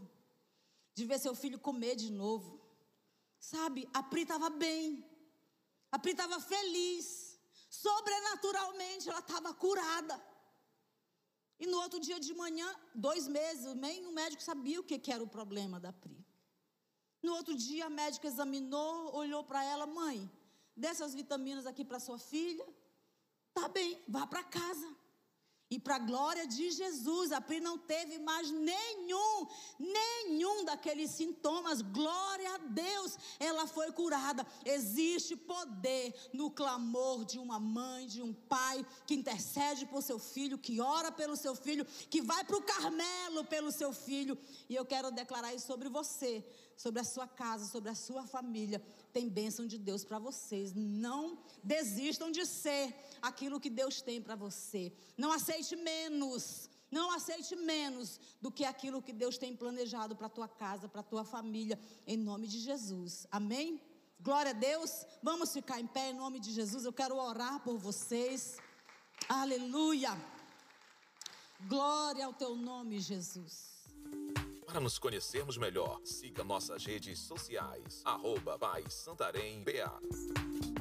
[0.96, 2.50] de ver seu filho comer de novo.
[3.52, 5.06] Sabe, a Pri estava bem.
[5.92, 7.40] A Pri estava feliz.
[7.70, 10.22] Sobrenaturalmente ela estava curada.
[11.60, 15.24] E no outro dia de manhã, dois meses, nem o médico sabia o que, era
[15.24, 16.26] o problema da Pri.
[17.22, 20.30] No outro dia, a médica examinou, olhou para ela, mãe,
[20.76, 22.68] dessas vitaminas aqui para sua filha.
[23.54, 24.96] Tá bem, vá para casa.
[25.70, 29.48] E para a glória de Jesus, a Pri não teve mais nenhum,
[29.78, 31.82] nenhum daqueles sintomas.
[31.82, 34.48] Glória a Deus, ela foi curada.
[34.64, 40.58] Existe poder no clamor de uma mãe, de um pai que intercede por seu filho,
[40.58, 44.38] que ora pelo seu filho, que vai para o Carmelo pelo seu filho.
[44.70, 46.46] E eu quero declarar isso sobre você
[46.78, 48.82] sobre a sua casa, sobre a sua família.
[49.18, 50.74] Tem bênção de Deus para vocês.
[50.76, 54.94] Não desistam de ser aquilo que Deus tem para você.
[55.18, 56.70] Não aceite menos.
[56.92, 61.24] Não aceite menos do que aquilo que Deus tem planejado para tua casa, para tua
[61.26, 63.26] família, em nome de Jesus.
[63.32, 63.82] Amém?
[64.22, 64.92] Glória a Deus.
[65.24, 66.86] Vamos ficar em pé em nome de Jesus.
[66.86, 68.58] Eu quero orar por vocês.
[69.28, 70.12] Aleluia.
[71.68, 73.54] Glória ao teu nome, Jesus.
[74.68, 78.02] Para nos conhecermos melhor, siga nossas redes sociais.
[78.04, 80.77] Arroba Pai Santarém BA.